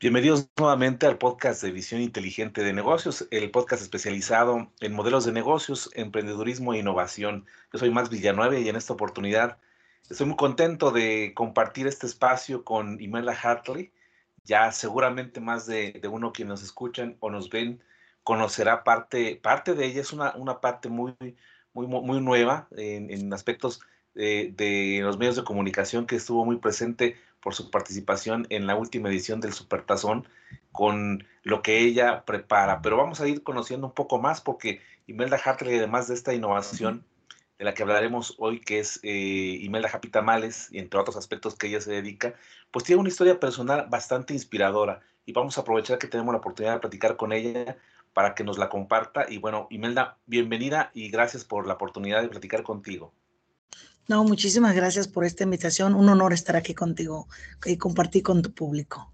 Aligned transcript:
Bienvenidos 0.00 0.48
nuevamente 0.56 1.06
al 1.06 1.18
podcast 1.18 1.60
de 1.60 1.72
Visión 1.72 2.00
Inteligente 2.00 2.62
de 2.62 2.72
Negocios, 2.72 3.26
el 3.32 3.50
podcast 3.50 3.82
especializado 3.82 4.70
en 4.78 4.92
modelos 4.92 5.24
de 5.24 5.32
negocios, 5.32 5.90
emprendedurismo 5.92 6.72
e 6.72 6.78
innovación. 6.78 7.46
Yo 7.72 7.80
soy 7.80 7.90
Max 7.90 8.08
Villanueva 8.08 8.56
y 8.56 8.68
en 8.68 8.76
esta 8.76 8.92
oportunidad 8.92 9.58
estoy 10.08 10.28
muy 10.28 10.36
contento 10.36 10.92
de 10.92 11.32
compartir 11.34 11.88
este 11.88 12.06
espacio 12.06 12.62
con 12.62 13.00
Imelda 13.00 13.32
Hartley. 13.32 13.90
Ya 14.44 14.70
seguramente 14.70 15.40
más 15.40 15.66
de, 15.66 16.00
uno 16.08 16.32
que 16.32 16.44
nos 16.44 16.62
escuchan 16.62 17.16
o 17.18 17.28
nos 17.28 17.50
ven 17.50 17.82
conocerá 18.22 18.84
parte, 18.84 19.34
parte 19.34 19.74
de 19.74 19.86
ella. 19.86 20.00
Es 20.00 20.12
una, 20.12 20.32
una 20.36 20.60
parte 20.60 20.88
muy, 20.88 21.16
muy, 21.72 21.88
muy 21.88 22.20
nueva 22.20 22.68
en, 22.76 23.10
en 23.10 23.32
aspectos 23.32 23.80
de, 24.14 24.54
de 24.56 25.00
los 25.02 25.18
medios 25.18 25.34
de 25.34 25.42
comunicación 25.42 26.06
que 26.06 26.14
estuvo 26.14 26.44
muy 26.44 26.58
presente 26.58 27.16
por 27.40 27.54
su 27.54 27.70
participación 27.70 28.46
en 28.50 28.66
la 28.66 28.76
última 28.76 29.08
edición 29.08 29.40
del 29.40 29.52
Supertazón 29.52 30.28
con 30.72 31.26
lo 31.42 31.62
que 31.62 31.78
ella 31.80 32.24
prepara. 32.24 32.82
Pero 32.82 32.96
vamos 32.96 33.20
a 33.20 33.28
ir 33.28 33.42
conociendo 33.42 33.86
un 33.86 33.94
poco 33.94 34.18
más 34.18 34.40
porque 34.40 34.80
Imelda 35.06 35.40
Hartley, 35.42 35.78
además 35.78 36.08
de 36.08 36.14
esta 36.14 36.34
innovación 36.34 37.04
de 37.58 37.64
la 37.64 37.74
que 37.74 37.82
hablaremos 37.82 38.34
hoy, 38.38 38.60
que 38.60 38.78
es 38.78 39.00
eh, 39.02 39.58
Imelda 39.60 39.90
Happy 39.92 40.08
Tamales, 40.08 40.68
y 40.70 40.78
entre 40.78 41.00
otros 41.00 41.16
aspectos 41.16 41.56
que 41.56 41.66
ella 41.66 41.80
se 41.80 41.90
dedica, 41.90 42.34
pues 42.70 42.84
tiene 42.84 43.00
una 43.00 43.08
historia 43.08 43.40
personal 43.40 43.86
bastante 43.88 44.32
inspiradora 44.32 45.00
y 45.26 45.32
vamos 45.32 45.58
a 45.58 45.62
aprovechar 45.62 45.98
que 45.98 46.06
tenemos 46.06 46.32
la 46.32 46.38
oportunidad 46.38 46.74
de 46.74 46.80
platicar 46.80 47.16
con 47.16 47.32
ella 47.32 47.76
para 48.14 48.34
que 48.34 48.44
nos 48.44 48.58
la 48.58 48.68
comparta. 48.68 49.26
Y 49.28 49.38
bueno, 49.38 49.66
Imelda, 49.70 50.18
bienvenida 50.26 50.90
y 50.94 51.10
gracias 51.10 51.44
por 51.44 51.66
la 51.66 51.74
oportunidad 51.74 52.22
de 52.22 52.28
platicar 52.28 52.62
contigo. 52.62 53.12
No, 54.08 54.24
muchísimas 54.24 54.74
gracias 54.74 55.06
por 55.06 55.26
esta 55.26 55.44
invitación. 55.44 55.94
Un 55.94 56.08
honor 56.08 56.32
estar 56.32 56.56
aquí 56.56 56.72
contigo 56.74 57.28
y 57.66 57.76
compartir 57.76 58.22
con 58.22 58.40
tu 58.40 58.54
público. 58.54 59.12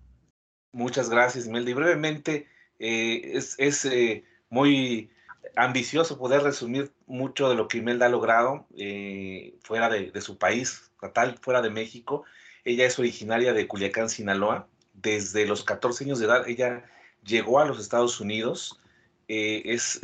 Muchas 0.71 1.11
gracias, 1.11 1.47
Imelda. 1.47 1.71
Y 1.71 1.75
brevemente, 1.75 2.47
eh, 2.79 3.33
es, 3.59 3.85
eh, 3.87 4.25
muy 4.51 5.11
ambicioso 5.57 6.17
poder 6.17 6.43
resumir 6.43 6.93
mucho 7.07 7.49
de 7.49 7.57
lo 7.57 7.67
que 7.67 7.79
Imelda 7.79 8.07
ha 8.07 8.09
logrado 8.09 8.69
eh, 8.77 9.57
fuera 9.65 9.89
de, 9.89 10.21
su 10.21 10.39
país 10.39 10.93
natal, 11.03 11.39
fuera 11.43 11.61
de 11.61 11.71
México. 11.71 12.23
Ella 12.65 12.87
es 12.87 12.97
originaria 12.97 13.53
de 13.53 13.67
Culiacán, 13.67 14.09
Sinaloa. 14.09 14.69
Desde 14.93 15.45
los 15.45 15.65
14 15.65 16.05
años 16.05 16.21
de 16.21 16.27
edad, 16.27 16.49
ella 16.49 16.85
llegó 17.25 17.59
a 17.59 17.67
los 17.67 17.81
Estados 17.81 18.21
Unidos. 18.21 18.81
es 19.27 20.01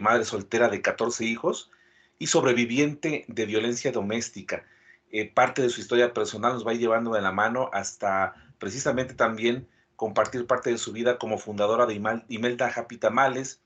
madre 0.00 0.24
soltera 0.24 0.68
de 0.68 0.80
14 0.80 1.24
hijos 1.24 1.72
y 2.18 2.26
sobreviviente 2.26 3.24
de 3.28 3.46
violencia 3.46 3.92
doméstica. 3.92 4.64
Eh, 5.10 5.30
parte 5.32 5.62
de 5.62 5.70
su 5.70 5.80
historia 5.80 6.12
personal 6.12 6.52
nos 6.52 6.66
va 6.66 6.74
llevando 6.74 7.12
de 7.12 7.22
la 7.22 7.32
mano 7.32 7.70
hasta 7.72 8.34
precisamente 8.58 9.14
también 9.14 9.68
compartir 9.96 10.46
parte 10.46 10.70
de 10.70 10.78
su 10.78 10.92
vida 10.92 11.18
como 11.18 11.38
fundadora 11.38 11.86
de 11.86 12.00
Imelda 12.28 12.72
Happy 12.74 12.98
Tamales, 12.98 13.60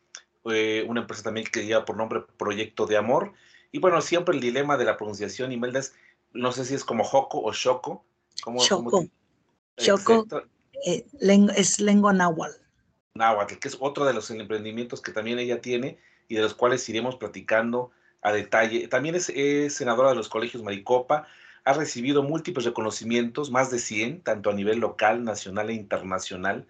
eh, 0.44 0.84
una 0.88 1.02
empresa 1.02 1.24
también 1.24 1.46
que 1.46 1.66
lleva 1.66 1.84
por 1.84 1.96
nombre 1.96 2.24
Proyecto 2.38 2.86
de 2.86 2.96
Amor. 2.96 3.32
Y 3.70 3.78
bueno, 3.78 4.00
siempre 4.00 4.34
el 4.34 4.40
dilema 4.40 4.76
de 4.76 4.84
la 4.84 4.96
pronunciación, 4.96 5.52
Imelda 5.52 5.80
es, 5.80 5.94
no 6.32 6.52
sé 6.52 6.64
si 6.64 6.74
es 6.74 6.84
como 6.84 7.04
Joco 7.04 7.42
o 7.42 7.52
Choco. 7.52 8.04
Choco. 8.58 9.06
Choco 9.76 10.26
eh, 10.86 11.06
es 11.56 11.80
lengua 11.80 12.12
náhuatl. 12.12 12.60
Náhuatl, 13.14 13.56
que 13.56 13.68
es 13.68 13.76
otro 13.80 14.04
de 14.04 14.14
los 14.14 14.30
emprendimientos 14.30 15.00
que 15.00 15.12
también 15.12 15.38
ella 15.38 15.60
tiene 15.60 15.98
y 16.28 16.36
de 16.36 16.42
los 16.42 16.54
cuales 16.54 16.88
iremos 16.88 17.16
platicando 17.16 17.90
a 18.22 18.32
detalle. 18.32 18.88
También 18.88 19.16
es, 19.16 19.26
senadora 19.74 20.10
de 20.10 20.14
los 20.14 20.28
colegios 20.28 20.62
Maricopa, 20.62 21.26
ha 21.64 21.72
recibido 21.74 22.22
múltiples 22.22 22.64
reconocimientos, 22.64 23.50
más 23.50 23.70
de 23.70 23.78
100, 23.78 24.22
tanto 24.22 24.50
a 24.50 24.54
nivel 24.54 24.78
local, 24.78 25.24
nacional 25.24 25.70
e 25.70 25.74
internacional. 25.74 26.66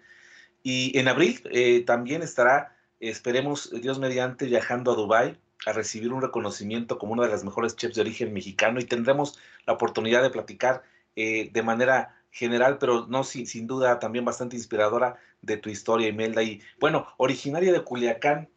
Y 0.61 0.97
en 0.97 1.07
abril 1.07 1.41
eh, 1.51 1.83
también 1.85 2.21
estará, 2.21 2.75
esperemos, 2.99 3.71
Dios 3.81 3.99
mediante, 3.99 4.45
viajando 4.45 4.91
a 4.91 4.95
Dubái 4.95 5.37
a 5.65 5.73
recibir 5.73 6.11
un 6.11 6.21
reconocimiento 6.21 6.97
como 6.97 7.13
una 7.13 7.23
de 7.23 7.29
las 7.29 7.43
mejores 7.43 7.75
chefs 7.75 7.95
de 7.95 8.01
origen 8.01 8.33
mexicano 8.33 8.79
y 8.79 8.85
tendremos 8.85 9.39
la 9.65 9.73
oportunidad 9.73 10.21
de 10.21 10.29
platicar 10.29 10.83
eh, 11.15 11.49
de 11.51 11.63
manera 11.63 12.21
general, 12.31 12.77
pero 12.79 13.05
no 13.07 13.23
sin, 13.23 13.47
sin, 13.47 13.67
duda 13.67 13.99
también 13.99 14.25
bastante 14.25 14.55
inspiradora 14.55 15.17
de 15.41 15.57
tu 15.57 15.69
historia, 15.69 16.07
Imelda. 16.07 16.43
Y 16.43 16.61
bueno, 16.79 17.07
originaria 17.17 17.71
de 17.71 17.83
Culiacán, 17.83 18.49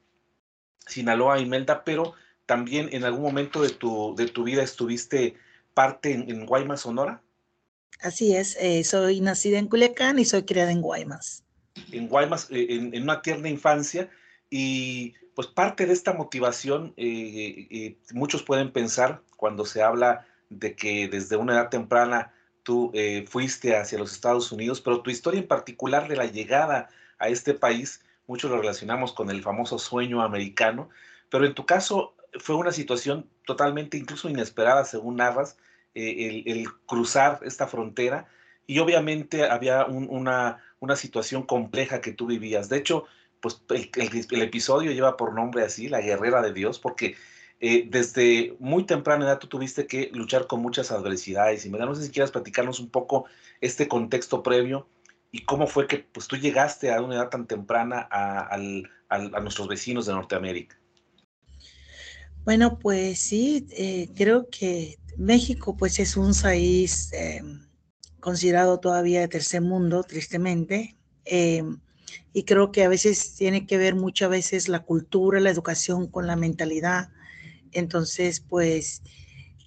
Sinaloa, 0.87 1.39
Imelda, 1.39 1.85
pero 1.85 2.15
también 2.47 2.89
en 2.93 3.05
algún 3.05 3.23
momento 3.23 3.61
de 3.61 3.71
tu, 3.71 4.15
de 4.17 4.27
tu 4.29 4.45
vida 4.45 4.63
estuviste 4.63 5.37
parte 5.75 6.13
en, 6.13 6.47
Guaymas, 6.47 6.81
Sonora. 6.81 7.21
Así 8.01 8.35
es, 8.35 8.57
eh, 8.61 8.83
soy 8.85 9.21
nacida 9.21 9.59
en 9.59 9.69
Culiacán 9.69 10.19
y 10.19 10.25
soy 10.25 10.45
criada 10.45 10.71
en 10.71 10.81
Guaymas. 10.81 11.45
En 11.93 12.09
Guaymas, 12.09 12.49
eh, 12.51 12.67
en, 12.71 13.03
una 13.03 13.21
tierna 13.21 13.49
infancia, 13.49 14.09
y 14.49 15.15
pues 15.35 15.49
parte 15.49 15.85
de 15.85 15.93
esta 15.93 16.15
motivación, 16.15 16.95
eh, 16.97 17.99
muchos 18.13 18.43
pueden 18.43 18.73
pensar 18.73 19.21
cuando 19.37 19.67
se 19.67 19.83
habla 19.83 20.27
de 20.49 20.75
que 20.75 21.09
desde 21.09 21.37
una 21.37 21.55
edad 21.55 21.69
temprana 21.69 22.33
tú 22.63 22.93
fuiste 23.29 23.77
hacia 23.77 23.99
los 23.99 24.13
Estados 24.13 24.51
Unidos, 24.51 24.81
pero 24.81 25.03
tu 25.03 25.11
historia 25.11 25.41
en 25.41 25.47
particular 25.47 26.09
de 26.09 26.17
la 26.17 26.27
llegada 26.27 26.89
a 27.19 27.29
este 27.29 27.55
país, 27.55 28.01
muchos 28.27 28.51
lo 28.51 28.59
relacionamos 28.59 29.13
con 29.13 29.31
el 29.31 29.43
famoso 29.43 29.79
sueño 29.79 30.23
americano, 30.23 30.89
pero 31.29 31.45
en 31.45 31.55
tu 31.55 31.67
caso 31.67 32.16
fue 32.41 32.57
una 32.57 32.73
situación 32.73 33.29
totalmente 33.45 33.97
incluso 33.97 34.29
inesperada, 34.29 34.85
según 34.85 35.17
narras, 35.17 35.57
eh, 35.95 36.43
el, 36.47 36.69
cruzar 36.87 37.41
esta 37.43 37.67
frontera 37.67 38.27
y 38.67 38.81
obviamente 38.81 39.45
había 39.45 39.87
una, 39.87 40.63
una, 40.81 40.97
situación 40.97 41.45
compleja 41.45 42.01
que 42.01 42.13
tú 42.13 42.27
vivías. 42.27 42.69
De 42.69 42.77
hecho, 42.77 43.05
pues 43.41 43.63
el, 43.71 44.43
episodio 44.43 44.93
lleva 44.93 45.17
por 45.17 45.33
nombre 45.35 45.63
así, 45.63 45.89
la 45.89 46.01
guerrera 46.01 46.43
de 46.43 46.53
Dios, 46.53 46.79
porque 46.79 47.17
eh, 47.61 47.87
desde 47.89 48.57
muy 48.59 48.85
temprana 48.85 49.25
edad 49.25 49.39
tú 49.39 49.47
tuviste 49.47 49.87
que 49.87 50.11
luchar 50.13 50.47
con 50.47 50.61
muchas 50.61 50.91
adversidades 50.91 51.65
y 51.65 51.71
me 51.71 51.79
da, 51.79 51.87
no 51.87 51.95
sé 51.95 52.05
si 52.05 52.11
quieras 52.11 52.31
platicarnos 52.31 52.81
un 52.81 52.91
poco 52.91 53.25
este 53.61 53.89
contexto 53.89 54.43
previo 54.43 54.89
y 55.31 55.45
cómo 55.45 55.67
fue 55.67 55.87
que 55.87 55.99
pues 55.99 56.27
tú 56.27 56.37
llegaste 56.37 56.93
a 56.93 57.01
una 57.01 57.15
edad 57.15 57.31
tan 57.31 57.47
temprana 57.47 58.07
a 58.11 59.41
nuestros 59.41 59.69
vecinos 59.69 60.07
de 60.07 60.13
Norteamérica. 60.13 60.77
Bueno, 62.47 62.79
pues 62.79 63.19
sí, 63.19 63.67
eh, 63.73 64.09
creo 64.15 64.49
que 64.49 65.01
México 65.19 65.77
pues 65.77 65.99
es 65.99 66.17
un 66.17 66.33
país 66.33 67.13
eh, 67.13 67.43
considerado 68.21 68.79
todavía 68.79 69.19
de 69.19 69.27
tercer 69.27 69.63
mundo, 69.63 70.05
tristemente, 70.05 70.97
eh, 71.25 71.65
y 72.33 72.45
creo 72.45 72.71
que 72.71 72.85
a 72.85 72.89
veces 72.89 73.35
tiene 73.35 73.67
que 73.67 73.79
ver 73.79 73.97
muchas 73.97 74.31
veces 74.31 74.69
la 74.69 74.85
cultura, 74.85 75.41
la 75.41 75.51
educación 75.51 76.07
con 76.07 76.29
la 76.29 76.37
mentalidad. 76.37 77.11
Entonces, 77.73 78.39
pues 78.39 79.03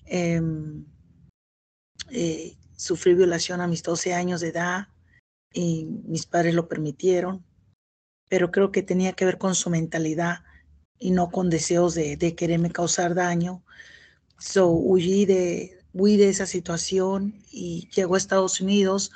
em, 0.05 0.85
sufrí 2.77 3.13
violación 3.13 3.59
a 3.59 3.67
mis 3.67 3.83
12 3.83 4.13
años 4.13 4.39
de 4.39 4.49
edad 4.49 4.87
y 5.51 5.83
mis 6.05 6.25
padres 6.25 6.53
lo 6.55 6.69
permitieron, 6.69 7.43
pero 8.29 8.51
creo 8.51 8.71
que 8.71 8.83
tenía 8.83 9.11
que 9.11 9.25
ver 9.25 9.37
con 9.37 9.53
su 9.53 9.69
mentalidad 9.69 10.45
y 10.99 11.11
no 11.11 11.31
con 11.31 11.49
deseos 11.49 11.95
de, 11.95 12.35
quererme 12.35 12.71
causar 12.71 13.15
daño. 13.15 13.63
So, 14.37 14.67
huí 14.67 15.25
de, 15.25 15.79
huí 15.93 16.17
de 16.17 16.29
esa 16.29 16.45
situación 16.45 17.41
y 17.51 17.89
llego 17.95 18.15
a 18.15 18.17
Estados 18.17 18.61
Unidos, 18.61 19.11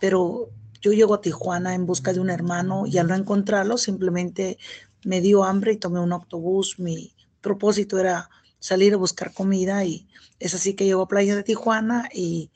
pero 0.00 0.50
yo 0.80 0.92
llego 0.92 1.14
a 1.14 1.20
Tijuana 1.20 1.74
en 1.74 1.86
busca 1.86 2.12
de 2.12 2.20
un 2.20 2.30
hermano 2.30 2.86
y 2.86 2.98
al 2.98 3.08
no 3.08 3.14
encontrarlo 3.14 3.78
simplemente 3.78 4.58
me 5.04 5.20
dio 5.20 5.44
hambre 5.44 5.72
y 5.72 5.76
tomé 5.76 6.00
un 6.00 6.12
autobús. 6.12 6.78
Mi 6.78 7.12
propósito 7.40 7.98
era 7.98 8.30
salir 8.58 8.94
a 8.94 8.98
buscar 8.98 9.32
comida 9.32 9.84
y 9.84 10.06
es 10.38 10.54
así 10.54 10.74
que 10.74 10.84
llego 10.84 11.02
a 11.02 11.08
Playa 11.08 11.36
de 11.36 11.42
Tijuana 11.42 12.08
y 12.12 12.50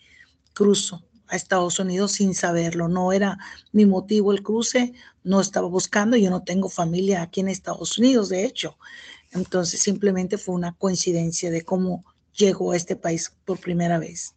cruzo 0.54 1.02
a 1.30 1.36
Estados 1.36 1.78
Unidos 1.78 2.12
sin 2.12 2.34
saberlo. 2.34 2.88
No 2.88 3.12
era 3.12 3.38
mi 3.72 3.86
motivo 3.86 4.32
el 4.32 4.42
cruce, 4.42 4.92
no 5.22 5.40
estaba 5.40 5.68
buscando, 5.68 6.16
yo 6.16 6.30
no 6.30 6.42
tengo 6.42 6.68
familia 6.68 7.22
aquí 7.22 7.40
en 7.40 7.48
Estados 7.48 7.98
Unidos, 7.98 8.28
de 8.28 8.44
hecho. 8.44 8.76
Entonces 9.32 9.80
simplemente 9.80 10.38
fue 10.38 10.54
una 10.54 10.72
coincidencia 10.72 11.50
de 11.50 11.62
cómo 11.62 12.04
llegó 12.34 12.72
a 12.72 12.76
este 12.76 12.96
país 12.96 13.36
por 13.44 13.58
primera 13.58 13.98
vez. 13.98 14.34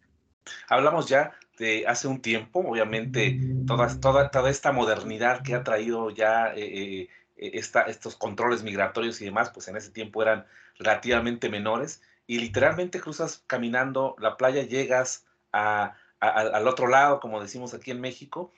Hablamos 0.69 1.07
ya 1.07 1.31
de 1.57 1.85
hace 1.87 2.07
un 2.07 2.21
tiempo, 2.21 2.59
obviamente, 2.59 3.39
toda, 3.65 3.99
toda, 3.99 4.31
toda 4.31 4.49
esta 4.49 4.71
modernidad 4.71 5.41
que 5.41 5.55
ha 5.55 5.63
traído 5.63 6.09
ya 6.09 6.53
eh, 6.55 7.07
eh, 7.37 7.61
estos 7.87 8.15
controles 8.15 8.63
migratorios 8.63 9.21
y 9.21 9.25
demás, 9.25 9.51
pues 9.51 9.67
en 9.67 9.77
ese 9.77 9.91
tiempo 9.91 10.21
eran 10.21 10.45
relativamente 10.77 11.49
menores 11.49 12.01
y 12.27 12.39
literalmente 12.39 12.99
cruzas 12.99 13.43
caminando 13.47 14.15
la 14.19 14.37
playa, 14.37 14.63
llegas 14.63 15.25
a, 15.51 15.95
al 16.29 16.67
otro 16.67 16.87
lado, 16.87 17.19
como 17.19 17.41
decimos 17.41 17.73
aquí 17.73 17.91
en 17.91 18.01
México, 18.01 18.51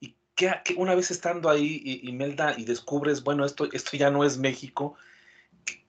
y 0.00 0.16
que, 0.34 0.50
una 0.76 0.94
vez 0.94 1.10
estando 1.10 1.48
ahí, 1.48 2.00
Imelda, 2.04 2.54
y 2.56 2.64
descubres, 2.64 3.22
bueno, 3.22 3.44
esto, 3.44 3.68
esto 3.72 3.96
ya 3.96 4.10
no 4.10 4.24
es 4.24 4.38
México, 4.38 4.96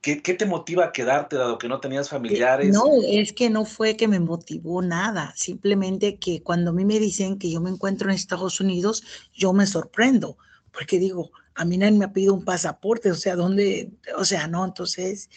¿Qué, 0.02 0.18
te 0.18 0.46
motiva 0.46 0.84
a 0.84 0.92
quedarte 0.92 1.38
dado 1.38 1.58
que 1.58 1.70
no 1.70 1.80
tenías 1.80 2.10
familiares? 2.10 2.74
No, 2.74 2.84
es 3.08 3.32
que 3.32 3.50
no 3.50 3.64
fue 3.64 3.96
que 3.96 4.10
me 4.10 4.20
motivó 4.20 4.82
nada, 4.82 5.34
simplemente 5.38 6.18
que 6.18 6.44
cuando 6.44 6.72
a 6.72 6.74
mí 6.74 6.84
me 6.84 7.00
dicen 7.00 7.40
que 7.40 7.50
yo 7.50 7.62
me 7.62 7.70
encuentro 7.70 8.10
en 8.10 8.16
Estados 8.16 8.60
Unidos, 8.60 9.02
yo 9.34 9.54
me 9.54 9.66
sorprendo, 9.66 10.38
porque 10.74 11.00
digo, 11.00 11.32
a 11.56 11.64
mí 11.64 11.78
nadie 11.78 11.98
me 11.98 12.04
ha 12.04 12.12
pedido 12.12 12.34
un 12.34 12.44
pasaporte, 12.44 13.12
o 13.12 13.16
sea, 13.16 13.38
¿dónde? 13.38 13.92
O 14.18 14.26
sea, 14.26 14.48
no, 14.48 14.66
entonces 14.66 15.30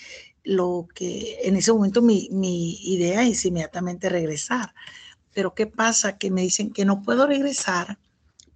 lo 0.43 0.89
que 0.93 1.39
en 1.45 1.55
ese 1.55 1.73
momento 1.73 2.03
mi, 2.03 2.29
mi 2.33 2.75
idea 2.93 3.25
es 3.25 3.45
inmediatamente 3.45 4.09
regresar. 4.09 4.75
Pero 5.37 5.53
¿qué 5.53 5.67
pasa? 5.67 6.17
Que 6.17 6.31
me 6.31 6.41
dicen 6.41 6.73
que 6.73 6.87
no 6.87 7.03
puedo 7.03 7.27
regresar 7.27 7.99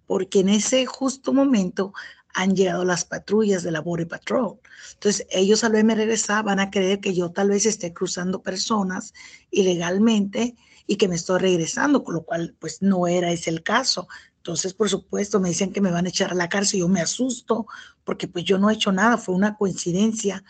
porque 0.06 0.41
en 0.41 0.49
ese 0.49 0.87
justo 0.87 1.35
momento 1.35 1.93
han 2.32 2.56
llegado 2.56 2.87
las 2.87 3.05
patrullas 3.05 3.62
de 3.62 3.71
la 3.71 3.82
Border 3.82 4.09
Patrol. 4.09 4.59
Entonces, 4.94 5.27
ellos 5.29 5.62
al 5.62 5.73
verme 5.73 5.94
regresar 5.94 6.43
van 6.43 6.59
a 6.59 6.71
creer 6.71 7.00
que 7.00 7.12
yo 7.12 7.32
tal 7.32 7.50
vez 7.50 7.67
esté 7.67 7.93
cruzando 7.93 8.41
personas 8.41 9.12
ilegalmente 9.50 10.56
y 10.87 10.97
que 10.97 11.06
me 11.06 11.17
estoy 11.17 11.41
regresando, 11.41 12.03
con 12.03 12.15
lo 12.15 12.23
cual, 12.23 12.56
pues 12.59 12.81
no 12.81 13.06
era 13.06 13.31
ese 13.31 13.50
el 13.50 13.62
caso. 13.62 14.09
Entonces, 14.38 14.73
por 14.73 14.88
supuesto, 14.88 15.38
me 15.38 15.50
dicen 15.50 15.75
que 15.75 15.82
me 15.82 15.91
van 15.91 16.06
a 16.06 16.09
echar 16.09 16.31
a 16.31 16.35
la 16.35 16.49
cárcel. 16.49 16.81
Yo 16.81 16.88
me 16.88 17.03
asusto 17.03 17.67
porque 18.05 18.27
pues 18.27 18.47
yo 18.47 18.56
no 18.56 18.71
he 18.71 18.75
hecho 18.75 18.91
nada, 18.91 19.19
fue 19.19 19.35
una 19.35 19.55
coincidencia. 19.59 20.44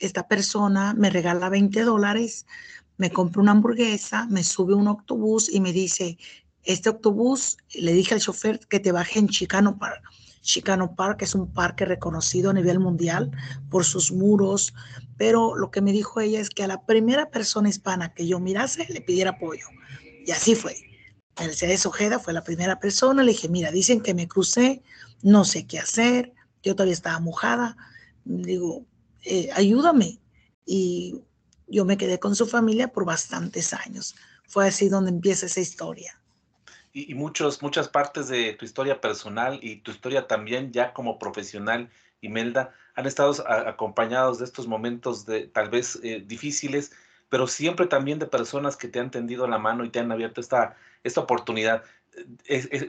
Esta 0.00 0.26
persona 0.26 0.94
me 0.94 1.10
regala 1.10 1.48
20 1.48 1.84
dólares, 1.84 2.44
me 3.00 3.10
compra 3.10 3.40
una 3.40 3.52
hamburguesa, 3.52 4.26
me 4.26 4.44
sube 4.44 4.74
un 4.74 4.86
autobús 4.86 5.48
y 5.50 5.58
me 5.62 5.72
dice, 5.72 6.18
este 6.64 6.90
autobús, 6.90 7.56
le 7.72 7.94
dije 7.94 8.12
al 8.12 8.20
chofer 8.20 8.60
que 8.68 8.78
te 8.78 8.92
baje 8.92 9.18
en 9.18 9.28
Chicano 9.28 9.78
Park. 9.78 10.02
Chicano 10.42 10.94
Park 10.94 11.22
es 11.22 11.34
un 11.34 11.50
parque 11.50 11.86
reconocido 11.86 12.50
a 12.50 12.52
nivel 12.52 12.78
mundial 12.78 13.30
por 13.70 13.86
sus 13.86 14.12
muros, 14.12 14.74
pero 15.16 15.56
lo 15.56 15.70
que 15.70 15.80
me 15.80 15.92
dijo 15.92 16.20
ella 16.20 16.40
es 16.40 16.50
que 16.50 16.62
a 16.62 16.66
la 16.66 16.84
primera 16.84 17.30
persona 17.30 17.70
hispana 17.70 18.12
que 18.12 18.26
yo 18.26 18.38
mirase 18.38 18.86
le 18.90 19.00
pidiera 19.00 19.30
apoyo. 19.30 19.64
Y 20.26 20.32
así 20.32 20.54
fue. 20.54 20.76
Mercedes 21.38 21.86
Ojeda 21.86 22.18
fue 22.18 22.34
la 22.34 22.44
primera 22.44 22.80
persona. 22.80 23.22
Le 23.22 23.32
dije, 23.32 23.48
mira, 23.48 23.70
dicen 23.70 24.02
que 24.02 24.12
me 24.12 24.28
crucé, 24.28 24.82
no 25.22 25.46
sé 25.46 25.66
qué 25.66 25.78
hacer, 25.78 26.34
yo 26.62 26.74
todavía 26.74 26.92
estaba 26.92 27.18
mojada. 27.18 27.78
Digo, 28.26 28.84
eh, 29.24 29.48
ayúdame. 29.54 30.20
Y 30.66 31.22
yo 31.70 31.84
me 31.84 31.96
quedé 31.96 32.18
con 32.18 32.34
su 32.34 32.46
familia 32.46 32.88
por 32.88 33.04
bastantes 33.04 33.72
años. 33.72 34.14
Fue 34.46 34.66
así 34.66 34.88
donde 34.88 35.10
empieza 35.10 35.46
esa 35.46 35.60
historia. 35.60 36.18
Y, 36.92 37.14
muchos, 37.14 37.62
muchas 37.62 37.88
partes 37.88 38.28
de 38.28 38.52
tu 38.54 38.64
historia 38.64 39.00
personal 39.00 39.60
y 39.62 39.76
tu 39.76 39.92
historia 39.92 40.26
también 40.26 40.72
ya 40.72 40.92
como 40.92 41.18
profesional, 41.20 41.88
Imelda, 42.20 42.74
han 42.96 43.06
estado 43.06 43.32
acompañados 43.48 44.40
de 44.40 44.44
estos 44.44 44.66
momentos 44.66 45.24
de 45.24 45.46
tal 45.46 45.70
vez 45.70 46.00
eh, 46.02 46.22
difíciles, 46.26 46.90
pero 47.28 47.46
siempre 47.46 47.86
también 47.86 48.18
de 48.18 48.26
personas 48.26 48.76
que 48.76 48.88
te 48.88 48.98
han 48.98 49.12
tendido 49.12 49.46
la 49.46 49.58
mano 49.58 49.84
y 49.84 49.90
te 49.90 50.00
han 50.00 50.10
abierto 50.10 50.40
esta, 50.40 50.76
esta 51.04 51.20
oportunidad. 51.20 51.84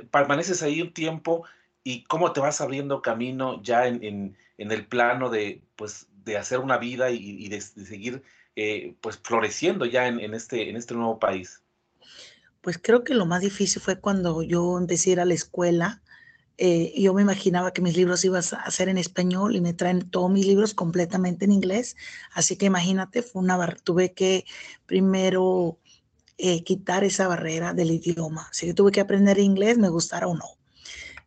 permaneces 0.09 0.63
ahí 0.63 0.81
un 0.81 0.93
tiempo 0.93 1.45
y 1.83 2.03
cómo 2.05 2.33
te 2.33 2.39
vas 2.39 2.59
abriendo 2.59 3.01
camino 3.01 3.61
ya 3.61 3.87
en, 3.87 4.35
el 4.57 4.85
plano 4.87 5.29
de, 5.29 5.61
pues, 5.75 6.07
de 6.23 6.37
hacer 6.37 6.59
una 6.59 6.77
vida 6.77 7.11
y, 7.11 7.47
de, 7.49 7.61
seguir 7.61 8.23
eh, 8.55 8.95
pues, 9.01 9.17
floreciendo 9.23 9.85
ya 9.85 10.07
en, 10.07 10.33
este, 10.33 10.69
en 10.69 10.75
este 10.75 10.93
nuevo 10.93 11.19
país. 11.19 11.61
Pues 12.61 12.77
creo 12.77 13.03
que 13.03 13.13
lo 13.13 13.25
más 13.25 13.41
difícil 13.41 13.81
fue 13.81 13.99
cuando 13.99 14.43
yo 14.43 14.77
empecé 14.77 15.09
a 15.09 15.13
ir 15.13 15.19
a 15.19 15.25
la 15.25 15.33
escuela 15.33 16.01
eh, 16.63 16.93
yo 16.95 17.15
me 17.15 17.23
imaginaba 17.23 17.73
que 17.73 17.81
mis 17.81 17.97
libros 17.97 18.23
iban 18.23 18.43
a 18.43 18.69
ser 18.69 18.87
en 18.87 18.99
español 18.99 19.55
y 19.55 19.61
me 19.61 19.73
traen 19.73 20.11
todos 20.11 20.29
mis 20.29 20.45
libros 20.45 20.75
completamente 20.75 21.45
en 21.45 21.51
inglés. 21.51 21.95
Así 22.33 22.55
que 22.55 22.67
imagínate, 22.67 23.23
fue 23.23 23.41
una 23.41 23.57
tuve 23.83 24.13
que 24.13 24.45
primero 24.85 25.79
eh, 26.37 26.63
quitar 26.63 27.03
esa 27.03 27.27
barrera 27.27 27.73
del 27.73 27.89
idioma. 27.89 28.47
Así 28.51 28.67
que 28.67 28.75
tuve 28.75 28.91
que 28.91 29.01
aprender 29.01 29.39
inglés, 29.39 29.79
me 29.79 29.89
gustara 29.89 30.27
o 30.27 30.35
no. 30.35 30.45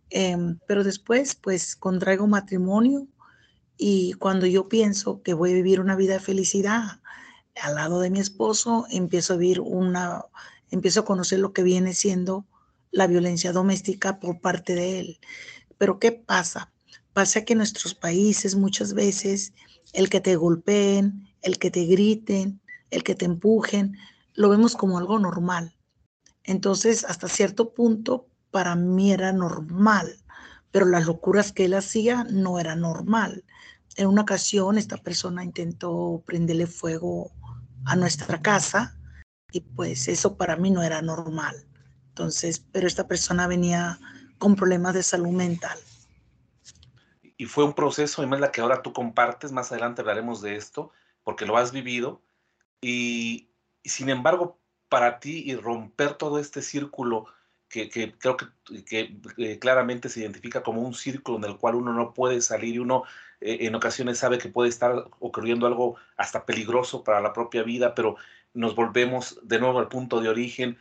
Em, 0.08 0.58
pero 0.68 0.84
después, 0.84 1.34
pues, 1.34 1.74
contraigo 1.74 2.28
matrimonio 2.28 3.08
y 3.76 4.12
cuando 4.12 4.46
yo 4.46 4.68
pienso 4.68 5.20
que 5.22 5.34
voy 5.34 5.50
a 5.50 5.54
vivir 5.54 5.80
una 5.80 5.96
vida 5.96 6.14
de 6.14 6.20
felicidad 6.20 7.00
al 7.60 7.76
lado 7.76 8.00
de 8.00 8.10
mi 8.10 8.20
esposo, 8.20 8.86
empiezo 8.90 9.34
a 9.34 9.36
vivir 9.36 9.60
una, 9.60 10.24
empiezo 10.70 11.00
a 11.00 11.04
conocer 11.04 11.38
lo 11.38 11.52
que 11.52 11.62
viene 11.62 11.94
siendo 11.94 12.46
la 12.90 13.06
violencia 13.06 13.52
doméstica 13.52 14.20
por 14.20 14.40
parte 14.40 14.74
de 14.74 15.00
él. 15.00 15.20
Pero 15.78 15.98
¿qué 15.98 16.12
pasa? 16.12 16.72
Pasa 17.12 17.44
que 17.44 17.52
en 17.52 17.58
nuestros 17.58 17.94
países 17.94 18.54
muchas 18.54 18.94
veces 18.94 19.52
el 19.92 20.08
que 20.08 20.20
te 20.20 20.36
golpeen, 20.36 21.28
el 21.42 21.58
que 21.58 21.70
te 21.70 21.84
griten, 21.84 22.60
el 22.90 23.02
que 23.02 23.14
te 23.14 23.24
empujen, 23.24 23.96
lo 24.34 24.48
vemos 24.48 24.76
como 24.76 24.98
algo 24.98 25.18
normal. 25.18 25.76
Entonces, 26.42 27.04
hasta 27.04 27.28
cierto 27.28 27.72
punto, 27.72 28.26
para 28.50 28.76
mí 28.76 29.12
era 29.12 29.32
normal, 29.32 30.16
pero 30.70 30.86
las 30.86 31.06
locuras 31.06 31.52
que 31.52 31.64
él 31.64 31.74
hacía 31.74 32.24
no 32.24 32.58
era 32.58 32.76
normal. 32.76 33.44
En 33.96 34.08
una 34.08 34.22
ocasión, 34.22 34.76
esta 34.76 34.96
persona 34.96 35.44
intentó 35.44 36.22
prenderle 36.26 36.66
fuego 36.66 37.30
a 37.86 37.96
nuestra 37.96 38.40
casa 38.40 38.96
y 39.52 39.60
pues 39.60 40.08
eso 40.08 40.36
para 40.36 40.56
mí 40.56 40.70
no 40.70 40.82
era 40.82 41.02
normal. 41.02 41.54
Entonces, 42.08 42.64
pero 42.72 42.86
esta 42.86 43.06
persona 43.06 43.46
venía 43.46 43.98
con 44.38 44.56
problemas 44.56 44.94
de 44.94 45.02
salud 45.02 45.30
mental. 45.32 45.78
Y 47.36 47.46
fue 47.46 47.64
un 47.64 47.74
proceso, 47.74 48.24
la 48.24 48.52
que 48.52 48.60
ahora 48.60 48.82
tú 48.82 48.92
compartes, 48.92 49.52
más 49.52 49.72
adelante 49.72 50.00
hablaremos 50.00 50.40
de 50.40 50.56
esto, 50.56 50.92
porque 51.24 51.46
lo 51.46 51.56
has 51.56 51.72
vivido. 51.72 52.22
Y, 52.80 53.50
sin 53.84 54.08
embargo, 54.08 54.60
para 54.88 55.18
ti 55.18 55.42
y 55.44 55.56
romper 55.56 56.14
todo 56.14 56.38
este 56.38 56.62
círculo 56.62 57.26
que, 57.68 57.90
creo 58.18 58.36
que, 58.36 59.58
claramente 59.58 60.08
se 60.08 60.20
identifica 60.20 60.62
como 60.62 60.82
un 60.82 60.94
círculo 60.94 61.38
en 61.38 61.44
el 61.44 61.58
cual 61.58 61.74
uno 61.74 61.92
no 61.92 62.14
puede 62.14 62.40
salir 62.40 62.76
y 62.76 62.78
uno 62.78 63.02
eh, 63.44 63.66
en 63.66 63.74
ocasiones 63.74 64.18
sabe 64.18 64.38
que 64.38 64.48
puede 64.48 64.70
estar 64.70 65.08
ocurriendo 65.20 65.66
algo 65.66 65.96
hasta 66.16 66.44
peligroso 66.46 67.04
para 67.04 67.20
la 67.20 67.32
propia 67.32 67.62
vida, 67.62 67.94
pero 67.94 68.16
nos 68.54 68.74
volvemos 68.74 69.38
de 69.42 69.58
nuevo 69.58 69.78
al 69.78 69.88
punto 69.88 70.20
de 70.20 70.28
origen 70.28 70.78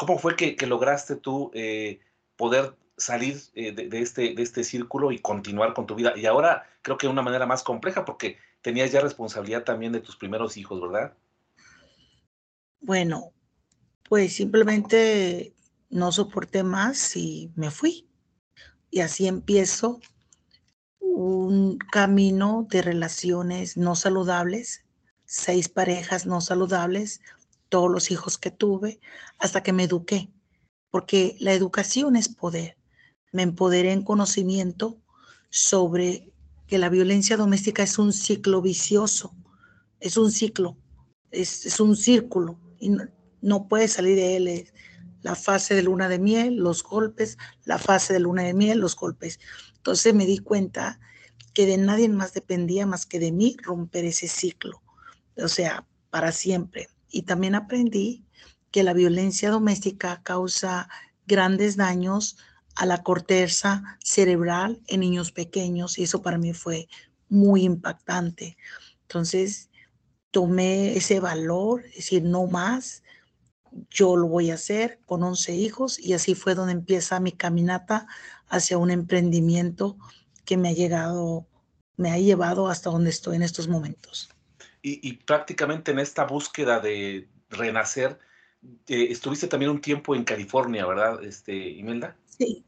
¿Cómo 0.00 0.18
fue 0.18 0.34
que, 0.34 0.56
lograste 0.66 1.14
tú 1.14 1.50
eh, 1.52 2.00
poder 2.36 2.74
salir 2.96 3.38
eh, 3.54 3.72
de, 3.72 4.00
este, 4.00 4.34
de 4.34 4.42
este 4.42 4.64
círculo 4.64 5.12
y 5.12 5.18
continuar 5.18 5.74
con 5.74 5.86
tu 5.86 5.94
vida? 5.94 6.14
Y 6.16 6.24
ahora 6.24 6.64
creo 6.80 6.96
que 6.96 7.06
de 7.06 7.12
una 7.12 7.20
manera 7.20 7.44
más 7.44 7.62
compleja 7.62 8.06
porque 8.06 8.38
tenías 8.62 8.92
ya 8.92 9.02
responsabilidad 9.02 9.62
también 9.62 9.92
de 9.92 10.00
tus 10.00 10.16
primeros 10.16 10.56
hijos, 10.56 10.80
¿verdad? 10.80 11.12
Bueno, 12.80 13.34
pues 14.08 14.32
simplemente 14.36 15.52
no 15.90 16.12
soporté 16.12 16.62
más 16.62 17.14
y 17.14 17.52
me 17.54 17.70
fui. 17.70 18.08
Y 18.90 19.00
así 19.00 19.28
empiezo 19.28 20.00
un 21.20 21.76
camino 21.76 22.66
de 22.70 22.80
relaciones 22.80 23.76
no 23.76 23.94
saludables, 23.94 24.86
seis 25.26 25.68
parejas 25.68 26.24
no 26.24 26.40
saludables, 26.40 27.20
todos 27.68 27.90
los 27.90 28.10
hijos 28.10 28.38
que 28.38 28.50
tuve, 28.50 29.00
hasta 29.38 29.62
que 29.62 29.74
me 29.74 29.84
eduqué, 29.84 30.32
porque 30.90 31.36
la 31.38 31.52
educación 31.52 32.16
es 32.16 32.28
poder. 32.28 32.78
Me 33.32 33.42
empoderé 33.42 33.92
en 33.92 34.02
conocimiento 34.02 34.98
sobre 35.50 36.32
que 36.66 36.78
la 36.78 36.88
violencia 36.88 37.36
doméstica 37.36 37.82
es 37.82 37.98
un 37.98 38.14
ciclo 38.14 38.62
vicioso, 38.62 39.36
es 40.00 40.16
un 40.16 40.32
ciclo, 40.32 40.78
es, 41.30 41.78
un 41.80 41.96
círculo 41.96 42.58
y 42.78 42.88
no, 42.88 43.04
no 43.42 43.68
puede 43.68 43.88
salir 43.88 44.16
de 44.16 44.36
él. 44.36 44.72
La 45.20 45.34
fase 45.34 45.74
de 45.74 45.82
luna 45.82 46.08
de 46.08 46.18
miel, 46.18 46.56
los 46.56 46.82
golpes, 46.82 47.36
la 47.66 47.76
fase 47.76 48.14
de 48.14 48.20
luna 48.20 48.42
de 48.42 48.54
miel, 48.54 48.78
los 48.78 48.96
golpes. 48.96 49.38
Entonces 49.76 50.14
me 50.14 50.24
di 50.24 50.38
cuenta 50.38 50.98
que 51.52 51.66
de 51.66 51.78
nadie 51.78 52.08
más 52.08 52.32
dependía 52.32 52.86
más 52.86 53.06
que 53.06 53.18
de 53.18 53.32
mí 53.32 53.56
romper 53.62 54.04
ese 54.04 54.28
ciclo, 54.28 54.82
o 55.36 55.48
sea, 55.48 55.86
para 56.10 56.32
siempre. 56.32 56.88
Y 57.10 57.22
también 57.22 57.54
aprendí 57.54 58.24
que 58.70 58.82
la 58.82 58.92
violencia 58.92 59.50
doméstica 59.50 60.22
causa 60.22 60.88
grandes 61.26 61.76
daños 61.76 62.36
a 62.76 62.86
la 62.86 63.02
corteza 63.02 63.98
cerebral 64.02 64.80
en 64.86 65.00
niños 65.00 65.32
pequeños 65.32 65.98
y 65.98 66.04
eso 66.04 66.22
para 66.22 66.38
mí 66.38 66.52
fue 66.52 66.88
muy 67.28 67.64
impactante. 67.64 68.56
Entonces 69.02 69.70
tomé 70.30 70.96
ese 70.96 71.20
valor, 71.20 71.84
es 71.86 71.96
decir, 71.96 72.22
no 72.22 72.46
más, 72.46 73.02
yo 73.90 74.16
lo 74.16 74.28
voy 74.28 74.50
a 74.50 74.54
hacer 74.54 75.00
con 75.06 75.22
11 75.22 75.54
hijos 75.54 75.98
y 75.98 76.12
así 76.12 76.34
fue 76.34 76.54
donde 76.54 76.72
empieza 76.72 77.20
mi 77.20 77.32
caminata 77.32 78.06
hacia 78.48 78.78
un 78.78 78.90
emprendimiento 78.90 79.96
que 80.50 80.56
me 80.56 80.70
ha 80.70 80.72
llegado, 80.72 81.46
me 81.96 82.10
ha 82.10 82.18
llevado 82.18 82.68
hasta 82.68 82.90
donde 82.90 83.10
estoy 83.10 83.36
en 83.36 83.42
estos 83.42 83.68
momentos 83.68 84.28
y, 84.82 85.12
prácticamente 85.12 85.90
en 85.90 85.98
esta 85.98 86.24
búsqueda 86.24 86.80
de 86.80 87.28
renacer, 87.50 88.18
eh, 88.88 89.08
estuviste 89.10 89.46
también 89.46 89.70
un 89.70 89.80
tiempo 89.80 90.14
en 90.14 90.24
California, 90.24 90.86
¿verdad, 90.86 91.22
este, 91.24 91.54
Imelda? 91.54 92.16
Sí. 92.26 92.64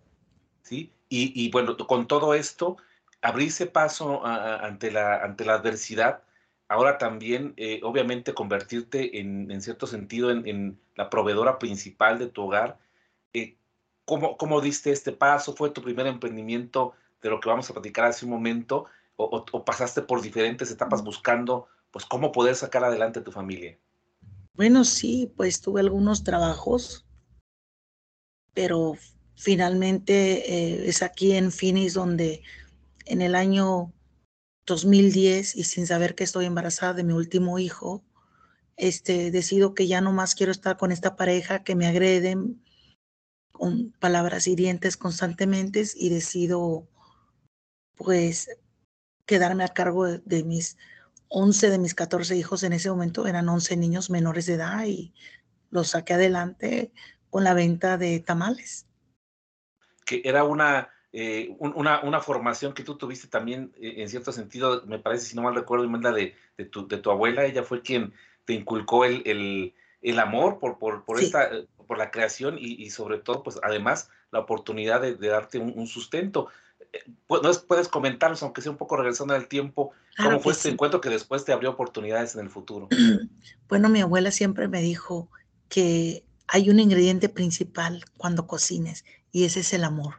Sí, 0.63 0.93
y, 1.09 1.51
bueno, 1.51 1.77
con 1.77 2.07
todo 2.07 2.33
esto, 2.33 2.79
abrirse 3.21 3.67
paso 3.67 4.25
ante, 4.25 4.91
la, 4.91 5.23
ante 5.23 5.45
la 5.45 5.55
adversidad 5.55 6.23
ahora 6.69 6.97
también, 6.97 7.53
eh, 7.59 7.81
obviamente, 7.83 8.33
convertirte 8.33 9.21
en, 9.21 9.61
cierto 9.61 9.87
sentido 9.87 10.31
en, 10.31 10.79
la 10.95 11.11
proveedora 11.11 11.59
principal 11.59 12.19
de 12.19 12.29
tu 12.29 12.43
hogar. 12.45 12.79
Eh, 13.35 13.57
¿cómo, 14.07 14.39
¿Cómo 14.39 14.63
diste 14.63 14.91
este 14.91 15.13
paso? 15.13 15.55
¿Fue 15.55 15.71
tu 15.71 15.83
primer 15.83 16.07
emprendimiento 16.07 16.95
de 17.23 17.31
lo 17.31 17.41
que 17.41 17.49
vamos 17.49 17.71
a 17.71 17.73
platicar 17.73 18.05
hace 18.07 18.25
un 18.25 18.33
momento? 18.33 18.87
¿O, 19.17 19.45
o 19.53 19.65
pasaste 19.65 20.03
por 20.03 20.23
diferentes 20.23 20.71
etapas 20.71 21.05
buscando 21.05 21.69
pues 21.91 22.07
cómo 22.07 22.33
poder 22.33 22.57
sacar 22.57 22.83
adelante 22.83 23.21
a 23.21 23.25
tu 23.25 23.31
familia? 23.31 23.79
Bueno, 24.55 24.85
sí, 24.85 25.33
pues 25.37 25.61
tuve 25.61 25.81
algunos 25.81 26.25
trabajos, 26.25 27.07
pero 28.55 28.95
finalmente 29.35 30.53
eh, 30.53 30.89
es 30.89 31.03
aquí 31.03 31.33
en 31.33 31.53
Phoenix 31.53 31.95
donde 31.95 32.43
en 33.07 33.23
el 33.23 33.35
año 33.35 33.93
2010 34.67 35.57
y 35.57 35.65
sin 35.65 35.87
saber 35.87 36.15
que 36.15 36.25
estoy 36.25 36.47
embarazada 36.47 36.95
de 36.95 37.05
mi 37.05 37.13
último 37.13 37.59
hijo, 37.59 38.03
este, 38.77 39.31
decido 39.31 39.75
que 39.75 39.87
ya 39.87 40.01
no 40.01 40.13
más 40.13 40.35
quiero 40.35 40.53
estar 40.53 40.77
con 40.77 40.93
esta 40.93 41.17
pareja 41.17 41.63
que 41.65 41.75
me 41.75 41.87
agreden 41.87 42.63
con 43.53 43.93
palabras 43.93 44.47
hirientes 44.47 44.97
constantemente 44.97 45.85
y 45.95 46.09
decido 46.09 46.89
pues 48.03 48.51
quedarme 49.27 49.65
a 49.65 49.69
cargo 49.69 50.07
de 50.07 50.45
mis 50.45 50.77
11 51.29 51.71
de 51.71 51.79
mis 51.79 51.95
14 51.95 52.37
hijos 52.37 52.63
en 52.63 52.75
ese 52.75 52.91
momento 52.91 53.27
eran 53.27 53.49
11 53.49 53.77
niños 53.77 54.11
menores 54.11 54.47
de 54.47 54.55
edad 54.55 54.85
y 54.85 55.15
los 55.71 55.89
saqué 55.89 56.15
adelante 56.15 56.93
con 57.31 57.45
la 57.45 57.55
venta 57.55 57.97
de 57.97 58.21
tamales. 58.21 58.87
Que 60.05 60.21
era 60.25 60.45
una, 60.45 60.91
eh, 61.13 61.57
una, 61.59 62.03
una, 62.03 62.21
formación 62.21 62.75
que 62.75 62.85
tú 62.85 62.99
tuviste 62.99 63.29
también, 63.29 63.73
eh, 63.81 63.95
en 63.99 64.09
cierto 64.11 64.33
sentido, 64.33 64.83
me 64.87 64.99
parece, 64.99 65.27
si 65.27 65.37
no 65.37 65.43
mal 65.43 65.55
recuerdo, 65.55 65.87
Imelda, 65.87 66.13
de, 66.13 66.35
de, 66.59 66.65
tu, 66.67 66.87
de 66.87 66.99
tu 66.99 67.11
abuela, 67.11 67.47
ella 67.47 67.63
fue 67.63 67.81
quien 67.81 68.13
te 68.45 68.53
inculcó 68.53 69.07
el, 69.07 69.23
el, 69.25 69.75
el 70.03 70.19
amor 70.19 70.59
por, 70.59 70.79
por, 70.79 71.05
por 71.05 71.19
esta, 71.21 71.49
por 71.87 71.97
la 71.97 72.11
creación 72.11 72.59
y, 72.59 72.83
y, 72.83 72.91
sobre 72.91 73.19
todo, 73.19 73.43
pues 73.43 73.59
además, 73.63 74.11
la 74.31 74.41
oportunidad 74.41 75.01
de, 75.01 75.15
de 75.15 75.29
darte 75.29 75.59
un, 75.59 75.73
un, 75.77 75.87
sustento. 75.87 76.49
¿Puedes, 77.27 77.59
puedes 77.59 77.89
comentarnos, 77.89 78.43
aunque 78.43 78.61
sea 78.61 78.71
un 78.71 78.77
poco 78.77 78.97
regresando 78.97 79.35
al 79.35 79.49
tiempo, 79.49 79.93
cómo 80.17 80.41
fue 80.41 80.53
este 80.53 80.69
encuentro 80.69 81.01
que 81.01 81.09
después 81.09 81.45
te 81.45 81.53
abrió 81.53 81.71
oportunidades 81.71 82.35
en 82.35 82.43
el 82.43 82.51
futuro? 82.51 82.89
Bueno, 83.69 83.89
mi 83.89 84.03
abuela 84.03 84.31
siempre 84.31 84.69
me 84.69 84.83
dijo 84.83 85.31
que 85.71 86.27
hay 86.47 86.69
un 86.69 86.79
ingrediente 86.79 87.31
principal 87.31 88.05
cuando 88.19 88.47
cocines 88.47 89.07
y 89.31 89.45
ese 89.45 89.61
es 89.61 89.73
el 89.73 89.85
amor. 89.85 90.17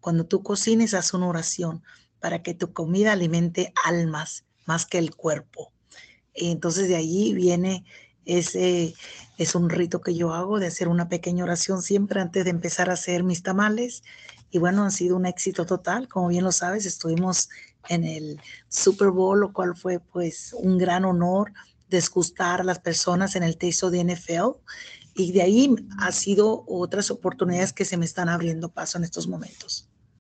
Cuando 0.00 0.24
tú 0.24 0.42
cocines, 0.42 0.94
haz 0.94 1.12
una 1.12 1.26
oración 1.26 1.82
para 2.18 2.42
que 2.42 2.54
tu 2.54 2.72
comida 2.72 3.12
alimente 3.12 3.74
almas 3.84 4.46
más 4.64 4.86
que 4.86 4.96
el 4.96 5.14
cuerpo. 5.14 5.72
Y 6.34 6.50
entonces 6.50 6.88
de 6.88 6.96
allí 6.96 7.34
viene 7.34 7.84
ese, 8.24 8.94
es 9.36 9.54
un 9.54 9.68
rito 9.68 10.00
que 10.00 10.14
yo 10.14 10.32
hago 10.32 10.58
de 10.58 10.68
hacer 10.68 10.88
una 10.88 11.08
pequeña 11.08 11.44
oración 11.44 11.82
siempre 11.82 12.20
antes 12.20 12.44
de 12.44 12.50
empezar 12.50 12.90
a 12.90 12.94
hacer 12.94 13.24
mis 13.24 13.42
tamales 13.42 14.02
y 14.50 14.58
bueno, 14.58 14.84
ha 14.84 14.90
sido 14.90 15.16
un 15.16 15.26
éxito 15.26 15.66
total. 15.66 16.08
Como 16.08 16.28
bien 16.28 16.44
lo 16.44 16.52
sabes, 16.52 16.86
estuvimos 16.86 17.48
en 17.88 18.04
el 18.04 18.40
Super 18.68 19.10
Bowl, 19.10 19.40
lo 19.40 19.52
cual 19.52 19.76
fue 19.76 20.00
pues 20.00 20.54
un 20.58 20.78
gran 20.78 21.04
honor 21.04 21.52
desgustar 21.88 22.60
a 22.60 22.64
las 22.64 22.78
personas 22.78 23.36
en 23.36 23.42
el 23.42 23.56
texto 23.56 23.90
de 23.90 24.04
NFL. 24.04 24.56
Y 25.14 25.32
de 25.32 25.42
ahí 25.42 25.74
ha 25.98 26.12
sido 26.12 26.64
otras 26.66 27.10
oportunidades 27.10 27.72
que 27.72 27.84
se 27.84 27.96
me 27.96 28.04
están 28.04 28.28
abriendo 28.28 28.68
paso 28.68 28.98
en 28.98 29.04
estos 29.04 29.26
momentos. 29.26 29.88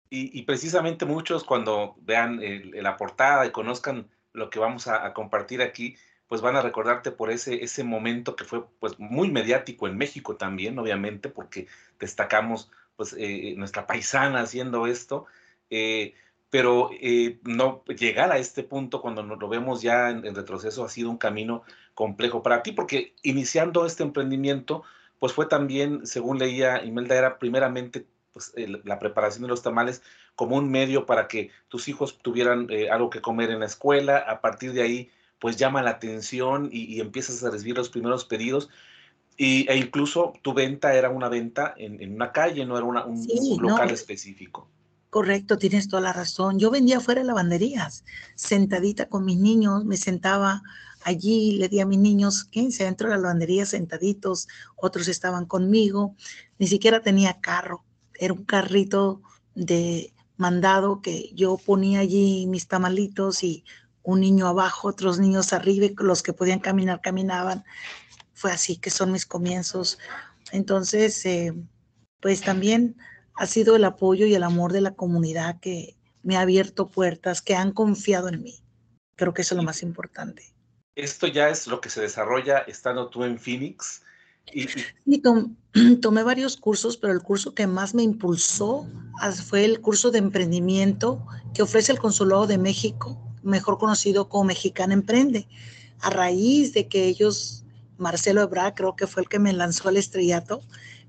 Y, 0.09 0.43
precisamente 0.43 1.03
muchos 1.03 1.43
cuando 1.43 1.95
vean 1.99 2.39
la 2.73 2.95
portada 2.95 3.45
y 3.45 3.51
conozcan 3.51 4.07
lo 4.31 4.49
que 4.49 4.57
vamos 4.57 4.87
a, 4.87 5.05
a, 5.05 5.13
compartir 5.13 5.61
aquí, 5.61 5.97
pues 6.27 6.39
van 6.39 6.55
a 6.55 6.61
recordarte 6.61 7.11
por 7.11 7.29
ese, 7.29 7.61
ese 7.61 7.83
momento 7.83 8.37
que 8.37 8.45
fue 8.45 8.65
pues 8.79 8.97
muy 8.99 9.29
mediático 9.29 9.85
en 9.85 9.97
México 9.97 10.37
también, 10.37 10.79
obviamente, 10.79 11.27
porque 11.27 11.67
destacamos 11.99 12.71
pues 12.97 13.15
eh, 13.17 13.53
nuestra 13.55 13.87
paisana 13.87 14.41
haciendo 14.41 14.87
esto, 14.87 15.27
eh, 15.69 16.15
pero 16.49 16.89
eh, 16.99 17.39
no 17.43 17.83
llegar 17.85 18.31
a 18.31 18.39
este 18.39 18.63
punto 18.63 19.01
cuando 19.01 19.23
nos 19.23 19.39
lo 19.39 19.47
vemos 19.47 19.81
ya 19.81 20.09
en, 20.09 20.35
retroceso 20.35 20.83
ha 20.83 20.89
sido 20.89 21.09
un 21.09 21.17
camino 21.17 21.63
complejo 21.93 22.43
para 22.43 22.63
ti, 22.63 22.71
porque 22.73 23.13
iniciando 23.21 23.85
este 23.85 24.03
emprendimiento, 24.03 24.83
pues 25.19 25.33
fue 25.33 25.45
también, 25.45 26.05
según 26.05 26.39
leía 26.39 26.83
Imelda, 26.83 27.15
era 27.15 27.39
primeramente 27.39 28.07
pues, 28.33 28.53
la 28.83 28.99
preparación 28.99 29.43
de 29.43 29.49
los 29.49 29.61
tamales 29.61 30.01
como 30.35 30.57
un 30.57 30.69
medio 30.69 31.05
para 31.05 31.27
que 31.27 31.51
tus 31.67 31.87
hijos 31.87 32.17
tuvieran 32.19 32.67
algo 32.91 33.09
que 33.09 33.21
comer 33.21 33.51
en 33.51 33.59
la 33.59 33.65
escuela, 33.65 34.17
a 34.17 34.41
partir 34.41 34.73
de 34.73 34.81
ahí 34.81 35.11
pues 35.39 35.55
llama 35.57 35.83
la 35.83 35.91
atención 35.91 36.69
y, 36.71 36.85
y 36.85 36.99
empiezas 36.99 37.43
a 37.43 37.51
recibir 37.51 37.77
los 37.77 37.89
primeros 37.89 38.25
pedidos, 38.25 38.69
y, 39.37 39.69
e 39.69 39.77
incluso 39.77 40.33
tu 40.41 40.53
venta 40.53 40.95
era 40.95 41.09
una 41.09 41.29
venta 41.29 41.75
en, 41.77 42.01
en 42.01 42.15
una 42.15 42.31
calle, 42.31 42.65
no 42.65 42.75
era 42.75 42.85
una, 42.85 43.05
un, 43.05 43.23
sí, 43.23 43.37
un, 43.37 43.61
local 43.61 43.87
no. 43.87 43.93
específico. 43.93 44.67
Correcto, 45.11 45.57
tienes 45.57 45.87
toda 45.87 46.01
la 46.01 46.13
razón. 46.13 46.59
Yo 46.59 46.71
vendía 46.71 46.99
fuera 46.99 47.21
de 47.21 47.27
lavanderías, 47.27 48.03
sentadita 48.35 49.07
con 49.07 49.23
mis 49.23 49.37
niños, 49.37 49.85
me 49.85 49.95
sentaba 49.95 50.63
allí, 51.03 51.57
le 51.57 51.69
di 51.69 51.79
a 51.79 51.85
mis 51.85 51.99
niños 51.99 52.45
15 52.45 52.83
dentro 52.83 53.07
de 53.07 53.15
la 53.15 53.21
lavandería 53.21 53.65
sentaditos, 53.65 54.47
otros 54.75 55.07
estaban 55.07 55.45
conmigo, 55.45 56.15
ni 56.57 56.67
siquiera 56.67 57.01
tenía 57.01 57.39
carro, 57.39 57.85
era 58.19 58.33
un 58.33 58.43
carrito 58.43 59.21
de 59.55 60.13
mandado 60.35 61.01
que 61.01 61.31
yo 61.33 61.57
ponía 61.57 61.99
allí 61.99 62.45
mis 62.47 62.67
tamalitos 62.67 63.43
y 63.43 63.63
un 64.03 64.19
niño 64.21 64.47
abajo, 64.47 64.87
otros 64.87 65.19
niños 65.19 65.53
arriba, 65.53 65.87
los 65.97 66.23
que 66.23 66.33
podían 66.33 66.59
caminar, 66.59 67.01
caminaban 67.01 67.63
fue 68.37 68.51
así 68.51 68.77
que 68.77 68.91
son 68.91 69.11
mis 69.11 69.25
comienzos. 69.25 69.97
Entonces, 70.51 71.25
eh, 71.25 71.55
pues 72.21 72.41
también 72.41 72.95
ha 73.33 73.47
sido 73.47 73.75
el 73.75 73.83
apoyo 73.83 74.27
y 74.27 74.35
el 74.35 74.43
amor 74.43 74.73
de 74.73 74.81
la 74.81 74.93
comunidad 74.93 75.59
que 75.59 75.97
me 76.21 76.37
ha 76.37 76.41
abierto 76.41 76.89
puertas, 76.89 77.41
que 77.41 77.55
han 77.55 77.71
confiado 77.71 78.29
en 78.29 78.43
mí. 78.43 78.59
Creo 79.15 79.33
que 79.33 79.41
eso 79.41 79.55
es 79.55 79.57
lo 79.57 79.63
más 79.63 79.81
importante. 79.81 80.53
Esto 80.95 81.25
ya 81.25 81.49
es 81.49 81.65
lo 81.65 81.81
que 81.81 81.89
se 81.89 82.01
desarrolla 82.01 82.59
estando 82.59 83.09
tú 83.09 83.23
en 83.23 83.39
Phoenix. 83.39 84.03
Y, 84.53 84.67
y 85.05 85.17
tom, 85.17 85.55
tomé 86.01 86.21
varios 86.21 86.57
cursos, 86.57 86.95
pero 86.95 87.13
el 87.13 87.23
curso 87.23 87.55
que 87.55 87.65
más 87.65 87.95
me 87.95 88.03
impulsó 88.03 88.87
fue 89.47 89.65
el 89.65 89.81
curso 89.81 90.11
de 90.11 90.19
emprendimiento 90.19 91.25
que 91.55 91.63
ofrece 91.63 91.91
el 91.91 91.97
Consulado 91.97 92.45
de 92.45 92.59
México, 92.59 93.19
mejor 93.41 93.79
conocido 93.79 94.29
como 94.29 94.43
Mexicana 94.43 94.93
Emprende. 94.93 95.47
A 96.01 96.11
raíz 96.11 96.73
de 96.73 96.87
que 96.87 97.05
ellos 97.05 97.63
Marcelo 97.97 98.41
Ebrard, 98.41 98.73
creo 98.75 98.95
que 98.95 99.07
fue 99.07 99.23
el 99.23 99.29
que 99.29 99.39
me 99.39 99.53
lanzó 99.53 99.89
al 99.89 99.97
estrellato, 99.97 100.61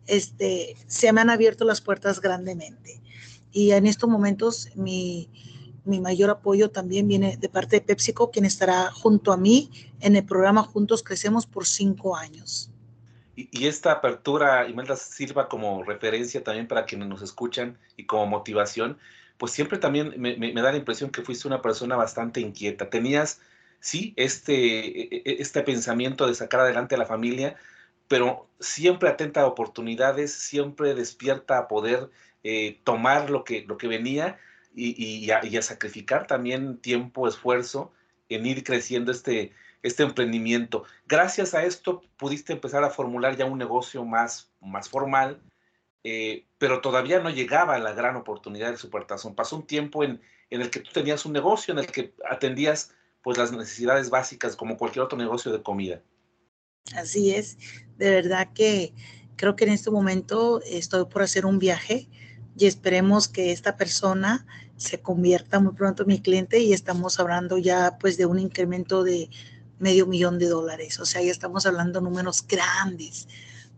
este, 0.07 0.77
se 0.87 1.13
me 1.13 1.21
han 1.21 1.31
abierto 1.31 1.65
las 1.65 1.81
puertas 1.81 2.21
grandemente. 2.21 3.01
Y 3.53 3.73
en 3.73 3.87
estos 3.87 4.09
momentos 4.09 4.69
mi, 4.75 5.31
mi 5.85 6.01
mayor 6.01 6.31
apoyo 6.31 6.71
también 6.71 7.09
viene 7.09 7.37
de 7.37 7.49
parte 7.49 7.77
de 7.77 7.81
PepsiCo, 7.83 8.31
quien 8.31 8.45
estará 8.45 8.91
junto 8.91 9.33
a 9.33 9.37
mí 9.37 9.71
en 10.01 10.17
el 10.17 10.25
programa 10.25 10.63
Juntos 10.63 11.03
Crecemos 11.03 11.47
por 11.47 11.67
cinco 11.67 12.17
años. 12.17 12.71
Y, 13.37 13.67
esta 13.67 13.93
apertura, 13.93 14.69
Imelda, 14.69 14.97
sirva 14.97 15.49
como 15.49 15.85
referencia 15.85 16.43
también 16.43 16.67
para 16.67 16.87
quienes 16.87 17.09
nos 17.09 17.23
escuchan 17.23 17.79
y 17.97 18.05
como 18.05 18.27
motivación, 18.27 18.99
pues 19.39 19.53
siempre 19.53 19.79
también 19.79 20.13
me, 20.19 20.37
me 20.37 20.61
da 20.61 20.73
la 20.73 20.79
impresión 20.79 21.11
que 21.11 21.23
fuiste 21.23 21.47
una 21.47 21.63
persona 21.63 21.95
bastante 21.95 22.41
inquieta. 22.41 22.91
Tenías 22.91 23.41
sí, 23.81 24.15
este, 24.17 24.55
e, 24.55 25.23
e, 25.25 25.43
este 25.43 25.63
pensamiento 25.63 26.27
de 26.27 26.35
sacar 26.35 26.61
adelante 26.61 26.95
a 26.95 26.99
la 26.99 27.07
familia, 27.07 27.57
pero 28.09 28.49
siempre 28.61 29.09
atenta 29.09 29.43
a 29.43 29.47
oportunidades, 29.47 30.33
siempre 30.33 30.95
despierta 30.95 31.59
a 31.59 31.69
poder 31.69 32.11
eh, 32.43 32.81
tomar 32.85 33.31
lo 33.31 33.45
que, 33.45 33.65
lo 33.67 33.77
que 33.77 33.89
venía 33.89 34.39
y, 34.75 35.27
y, 35.27 35.31
a, 35.31 35.63
sacrificar 35.63 36.27
también 36.27 36.79
tiempo, 36.79 37.29
esfuerzo 37.29 37.93
en 38.29 38.47
ir 38.47 38.65
creciendo 38.65 39.11
este, 39.13 39.53
este 39.83 40.03
emprendimiento. 40.05 40.85
Gracias 41.07 41.55
a 41.55 41.65
esto 41.65 42.03
pudiste 42.17 42.53
empezar 42.53 42.85
a 42.85 42.91
formular 42.91 43.37
ya 43.37 43.45
un 43.45 43.59
negocio 43.59 44.05
más, 44.05 44.53
más 44.61 44.89
formal, 44.89 45.43
eh, 46.05 46.47
pero 46.59 46.81
todavía 46.81 47.21
no 47.21 47.31
llegaba 47.31 47.79
la 47.79 47.93
gran 47.93 48.17
oportunidad 48.17 48.69
del 48.69 48.79
Supertazón. 48.79 49.35
Pasó 49.35 49.57
un 49.57 49.67
tiempo 49.67 50.05
en, 50.05 50.21
en 50.51 50.63
el 50.63 50.71
que 50.71 50.81
tú 50.81 50.91
tenías 50.93 51.27
un 51.27 51.33
negocio, 51.33 51.73
en 51.73 51.81
el 51.81 51.87
que 51.87 52.15
atendías 52.31 52.95
pues 53.23 53.39
las 53.39 53.53
necesidades 53.53 54.11
básicas 54.11 54.57
como 54.57 54.77
cualquier 54.77 55.05
otro 55.05 55.19
negocio 55.19 55.53
de 55.53 55.63
comida. 55.63 56.03
Así 56.95 57.35
es, 57.35 57.59
de 57.99 58.11
verdad 58.11 58.49
que 58.55 58.95
creo 59.37 59.57
que 59.57 59.65
en 59.65 59.71
este 59.71 59.91
momento 59.91 60.61
estoy 60.63 61.05
por 61.07 61.23
hacer 61.23 61.47
un 61.47 61.59
viaje 61.59 62.09
y 62.57 62.67
esperemos 62.67 63.29
que 63.29 63.53
esta 63.53 63.77
persona 63.77 64.47
se 64.77 65.01
convierta 65.01 65.61
muy 65.61 65.75
pronto 65.75 66.03
en 66.03 66.09
mi 66.09 66.21
cliente 66.21 66.61
y 66.61 66.73
estamos 66.73 67.21
hablando 67.21 67.59
ya 67.59 67.99
pues 67.99 68.17
de 68.17 68.27
un 68.27 68.39
incremento 68.39 69.05
de 69.05 69.31
medio 69.79 70.07
millón 70.07 70.39
de 70.39 70.47
dólares, 70.47 70.99
o 70.99 71.07
sea, 71.07 71.23
ya 71.23 71.31
estamos 71.31 71.67
hablando 71.67 72.01
números 72.01 72.45
grandes, 72.47 73.29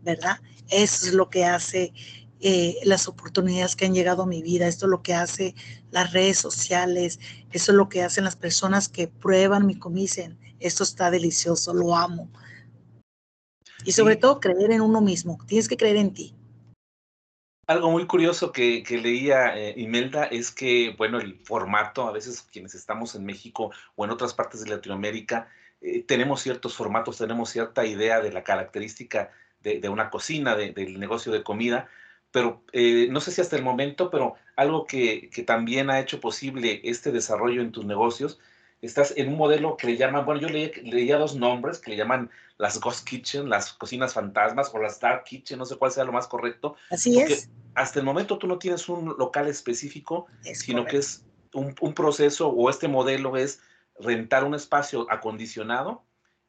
¿verdad? 0.01 0.39
Eso 0.69 1.07
es 1.07 1.13
lo 1.13 1.29
que 1.29 1.45
hace 1.45 1.93
eh, 2.41 2.77
las 2.83 3.07
oportunidades 3.07 3.75
que 3.75 3.85
han 3.85 3.93
llegado 3.93 4.23
a 4.23 4.27
mi 4.27 4.41
vida. 4.41 4.67
Esto 4.67 4.85
es 4.85 4.89
lo 4.91 5.01
que 5.01 5.13
hace 5.13 5.55
las 5.91 6.11
redes 6.11 6.37
sociales, 6.37 7.19
eso 7.51 7.71
es 7.71 7.75
lo 7.75 7.89
que 7.89 8.03
hacen 8.03 8.23
las 8.23 8.35
personas 8.35 8.89
que 8.89 9.07
prueban 9.07 9.65
mi 9.65 9.77
comida 9.77 10.01
esto 10.61 10.83
está 10.83 11.11
delicioso, 11.11 11.73
lo 11.73 11.95
amo. 11.95 12.29
Y 13.83 13.91
sobre 13.91 14.15
todo 14.15 14.39
creer 14.39 14.71
en 14.71 14.81
uno 14.81 15.01
mismo, 15.01 15.39
tienes 15.47 15.67
que 15.67 15.75
creer 15.75 15.97
en 15.97 16.13
ti. 16.13 16.35
Algo 17.67 17.89
muy 17.89 18.05
curioso 18.05 18.51
que, 18.51 18.83
leía 18.89 19.57
eh, 19.57 19.73
Imelda 19.77 20.25
es 20.25 20.51
que, 20.51 20.93
bueno, 20.97 21.19
el 21.19 21.39
formato, 21.39 22.07
a 22.07 22.11
veces 22.11 22.41
quienes 22.41 22.75
estamos 22.75 23.15
en 23.15 23.25
México 23.25 23.71
o 23.95 24.05
en 24.05 24.11
otras 24.11 24.33
partes 24.33 24.63
de 24.63 24.69
Latinoamérica, 24.69 25.49
eh, 25.81 26.03
tenemos 26.03 26.41
ciertos 26.41 26.75
formatos, 26.75 27.17
tenemos 27.17 27.49
cierta 27.49 27.85
idea 27.85 28.21
de 28.21 28.31
la 28.31 28.43
característica 28.43 29.31
de, 29.61 29.89
una 29.89 30.09
cocina, 30.09 30.55
del 30.55 30.99
negocio 30.99 31.31
de 31.31 31.43
comida, 31.43 31.87
pero 32.31 32.63
eh, 32.71 33.07
no 33.09 33.19
sé 33.19 33.31
si 33.31 33.41
hasta 33.41 33.55
el 33.55 33.63
momento, 33.63 34.09
pero 34.09 34.35
algo 34.55 34.85
que, 34.85 35.29
que, 35.29 35.43
también 35.43 35.89
ha 35.89 35.99
hecho 35.99 36.19
posible 36.19 36.81
este 36.83 37.11
desarrollo 37.11 37.61
en 37.61 37.71
tus 37.71 37.85
negocios 37.85 38.39
estás 38.81 39.13
en 39.15 39.29
un 39.29 39.37
modelo 39.37 39.77
que 39.77 39.87
le 39.87 39.97
llaman, 39.97 40.25
bueno, 40.25 40.41
yo 40.41 40.49
leía 40.49 41.17
dos 41.17 41.35
nombres 41.35 41.79
que 41.79 41.91
le 41.91 41.97
llaman 41.97 42.29
las 42.57 42.79
Ghost 42.79 43.07
Kitchen, 43.07 43.49
las 43.49 43.73
cocinas 43.73 44.13
fantasmas 44.13 44.71
o 44.73 44.79
las 44.79 44.99
Dark 44.99 45.23
Kitchen, 45.23 45.59
no 45.59 45.65
sé 45.65 45.75
cuál 45.75 45.91
sea 45.91 46.03
lo 46.03 46.11
más 46.11 46.27
correcto. 46.27 46.75
Así 46.89 47.19
es. 47.19 47.49
Hasta 47.75 47.99
el 47.99 48.05
momento 48.05 48.37
tú 48.37 48.47
no 48.47 48.57
tienes 48.57 48.89
un 48.89 49.15
local 49.17 49.47
específico, 49.47 50.27
sino 50.53 50.85
que 50.85 50.97
es 50.97 51.23
un, 51.53 51.75
un, 51.79 51.93
proceso 51.93 52.49
o 52.49 52.69
este 52.69 52.87
modelo 52.87 53.37
es 53.37 53.61
rentar 53.99 54.43
un 54.43 54.55
espacio 54.55 55.05
acondicionado 55.09 56.03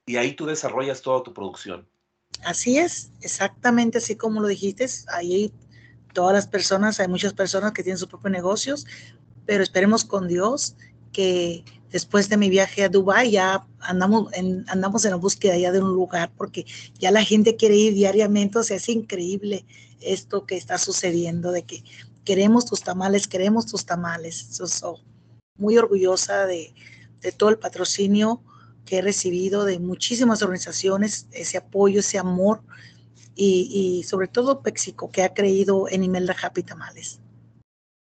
y 0.07 0.17
ahí 0.17 0.33
tú 0.33 0.47
desarrollas 0.47 1.03
toda 1.03 1.23
tu 1.23 1.33
producción. 1.33 1.87
Así 2.45 2.79
es, 2.79 3.13
exactamente 3.21 3.99
así 3.99 4.17
como 4.17 4.41
lo 4.41 4.49
dijiste. 4.49 4.87
Ahí 5.13 5.53
todas 6.13 6.35
las 6.35 6.47
personas, 6.47 7.01
hay 7.01 7.09
muchas 7.09 7.33
personas 7.33 7.73
que 7.73 7.83
tienen 7.83 7.99
sus 7.99 8.09
propios 8.09 8.33
negocios, 8.33 8.87
pero 9.47 9.63
esperemos 9.63 10.05
con 10.05 10.29
Dios 10.29 10.77
que 11.13 11.65
después 11.91 12.29
de 12.29 12.37
mi 12.39 12.49
viaje 12.49 12.85
a 12.85 12.89
Dubái 12.89 13.33
ya 13.33 13.67
andamos 13.81 14.33
en, 14.33 14.65
andamos 14.69 15.05
en 15.05 15.11
la 15.13 15.17
búsqueda 15.17 15.57
ya 15.59 15.73
de 15.73 15.81
un 15.81 15.93
lugar 15.93 16.33
porque 16.37 16.65
ya 16.99 17.11
la 17.11 17.23
gente 17.23 17.57
quiere 17.57 17.77
ir 17.77 17.95
diariamente, 17.95 18.59
o 18.59 18.63
sea, 18.63 18.77
es 18.79 18.89
increíble 18.89 19.67
esto 20.01 20.47
que 20.47 20.57
está 20.57 20.79
sucediendo 20.79 21.53
de 21.53 21.63
que 21.65 21.85
queremos 22.25 22.65
tus 22.67 22.83
tamales, 22.83 23.29
queremos 23.29 23.67
tus 23.67 23.85
tamales. 23.85 24.49
soy 24.51 24.97
muy 25.57 25.77
orgullosa 25.77 26.47
de, 26.47 26.75
todo 27.37 27.51
el 27.51 27.59
patrocinio 27.59 28.43
que 28.85 28.99
he 28.99 29.03
recibido 29.03 29.65
de 29.65 29.79
muchísimas 29.79 30.43
organizaciones, 30.43 31.29
ese 31.31 31.57
apoyo, 31.57 32.01
ese 32.01 32.19
amor 32.19 32.63
y, 33.35 34.03
sobre 34.05 34.29
todo 34.29 34.63
Péxico 34.63 35.11
que 35.11 35.23
ha 35.23 35.35
creído 35.35 35.89
en 35.89 36.05
Imelda 36.05 36.37
Happy 36.41 36.63
Tamales. 36.63 37.21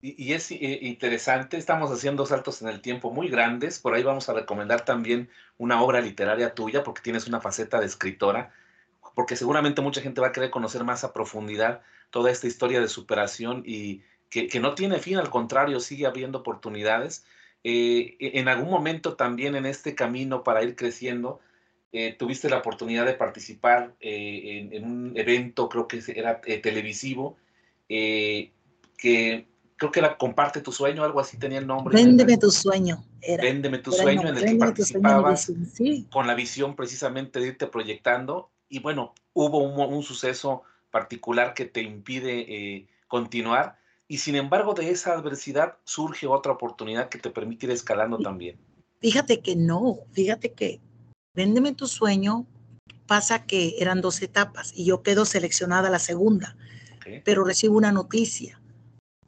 Y, 0.01 0.33
es 0.33 0.51
eh, 0.51 0.79
interesante, 0.83 1.57
estamos 1.57 1.91
haciendo 1.91 2.25
saltos 2.25 2.61
en 2.61 2.69
el 2.69 2.81
tiempo 2.81 3.11
muy 3.11 3.29
grandes, 3.29 3.79
por 3.79 3.93
ahí 3.93 4.03
vamos 4.03 4.29
a 4.29 4.33
recomendar 4.33 4.85
también 4.85 5.29
una 5.57 5.81
obra 5.81 6.01
literaria 6.01 6.53
tuya, 6.53 6.83
porque 6.83 7.01
tienes 7.01 7.27
una 7.27 7.41
faceta 7.41 7.79
de 7.79 7.87
escritora, 7.87 8.53
porque 9.15 9.35
seguramente 9.35 9.81
mucha 9.81 10.01
gente 10.01 10.21
va 10.21 10.27
a 10.27 10.31
querer 10.31 10.51
conocer 10.51 10.83
más 10.83 11.03
a 11.03 11.13
profundidad 11.13 11.81
toda 12.11 12.31
esta 12.31 12.47
historia 12.47 12.79
de 12.79 12.87
superación 12.87 13.63
y 13.65 14.03
que, 14.29 14.59
no 14.59 14.75
tiene 14.75 14.99
fin, 14.99 15.17
al 15.17 15.29
contrario, 15.29 15.79
sigue 15.79 16.05
habiendo 16.05 16.39
oportunidades. 16.39 17.25
Eh, 17.63 18.15
e, 18.19 18.39
en 18.39 18.47
algún 18.47 18.69
momento 18.69 19.15
también 19.15 19.55
en 19.55 19.65
este 19.65 19.95
camino 19.95 20.43
para 20.43 20.63
ir 20.63 20.75
creciendo, 20.75 21.39
eh, 21.91 22.13
tuviste 22.13 22.49
la 22.49 22.57
oportunidad 22.57 23.05
de 23.05 23.13
participar 23.13 23.95
en, 23.99 24.73
en, 24.73 24.83
un 24.83 25.13
evento, 25.15 25.69
creo 25.69 25.87
que 25.87 26.01
era 26.15 26.41
televisivo, 26.41 27.37
que 27.87 29.47
creo 29.77 29.91
que 29.91 29.99
era 29.99 30.17
Comparte 30.17 30.61
tu 30.61 30.71
sueño, 30.71 31.03
algo 31.03 31.19
así 31.19 31.37
tenía 31.37 31.59
el 31.59 31.67
nombre. 31.67 31.95
Véndeme 31.95 32.37
tu 32.37 32.51
sueño. 32.51 33.05
Véndeme 33.21 33.77
tu 33.77 33.91
sueño, 33.91 34.27
en 34.27 34.37
el 34.37 34.43
que 34.43 34.55
participabas 34.55 35.51
con 36.11 36.27
la 36.27 36.33
visión 36.33 36.75
precisamente 36.75 37.39
de 37.39 37.47
irte 37.47 37.67
proyectando. 37.67 38.49
Y 38.67 38.79
bueno, 38.79 39.13
hubo 39.33 39.59
un, 39.59 40.03
suceso 40.03 40.63
particular 40.91 41.53
que 41.53 41.65
te 41.65 41.81
impide 41.81 42.45
eh, 42.49 42.87
continuar. 43.07 43.77
Y 44.07 44.17
sin 44.17 44.35
embargo, 44.35 44.73
de 44.73 44.89
esa 44.89 45.13
adversidad 45.13 45.75
surge 45.83 46.27
otra 46.27 46.53
oportunidad 46.53 47.09
que 47.09 47.19
te 47.19 47.29
permite 47.29 47.67
ir 47.67 47.71
escalando 47.71 48.17
también. 48.17 48.57
Fíjate 48.99 49.41
que 49.41 49.55
no, 49.55 49.99
fíjate 50.11 50.53
que 50.53 50.79
Véndeme 51.37 51.75
tu 51.75 51.87
sueño 51.87 52.47
pasa 53.05 53.45
que 53.45 53.75
eran 53.77 54.01
dos 54.01 54.23
etapas 54.23 54.73
y 54.75 54.85
yo 54.85 55.03
quedo 55.03 55.23
seleccionada 55.23 55.91
la 55.91 55.99
segunda, 55.99 56.57
pero 57.23 57.43
recibo 57.43 57.77
una 57.77 57.91
noticia 57.91 58.59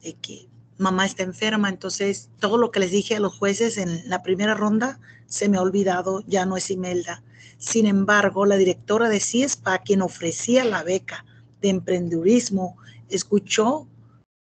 de 0.02 0.14
que 0.14 0.48
mamá 0.76 1.06
está 1.06 1.22
enferma, 1.22 1.68
entonces 1.68 2.28
todo 2.40 2.58
lo 2.58 2.72
que 2.72 2.80
les 2.80 2.90
dije 2.90 3.14
a 3.14 3.20
los 3.20 3.38
jueces 3.38 3.78
en 3.78 4.08
la 4.10 4.24
primera 4.24 4.54
ronda 4.54 4.98
se 5.26 5.48
me 5.48 5.56
ha 5.56 5.62
olvidado, 5.62 6.24
ya 6.26 6.46
no 6.46 6.56
es 6.56 6.72
Imelda. 6.72 7.22
Sin 7.58 7.86
embargo, 7.86 8.44
la 8.44 8.56
directora 8.56 9.08
de 9.08 9.20
CIESPA, 9.20 9.78
quien 9.78 10.02
ofrecía 10.02 10.64
la 10.64 10.82
beca 10.82 11.24
de 11.60 11.68
emprendedurismo, 11.68 12.76
escuchó, 13.08 13.86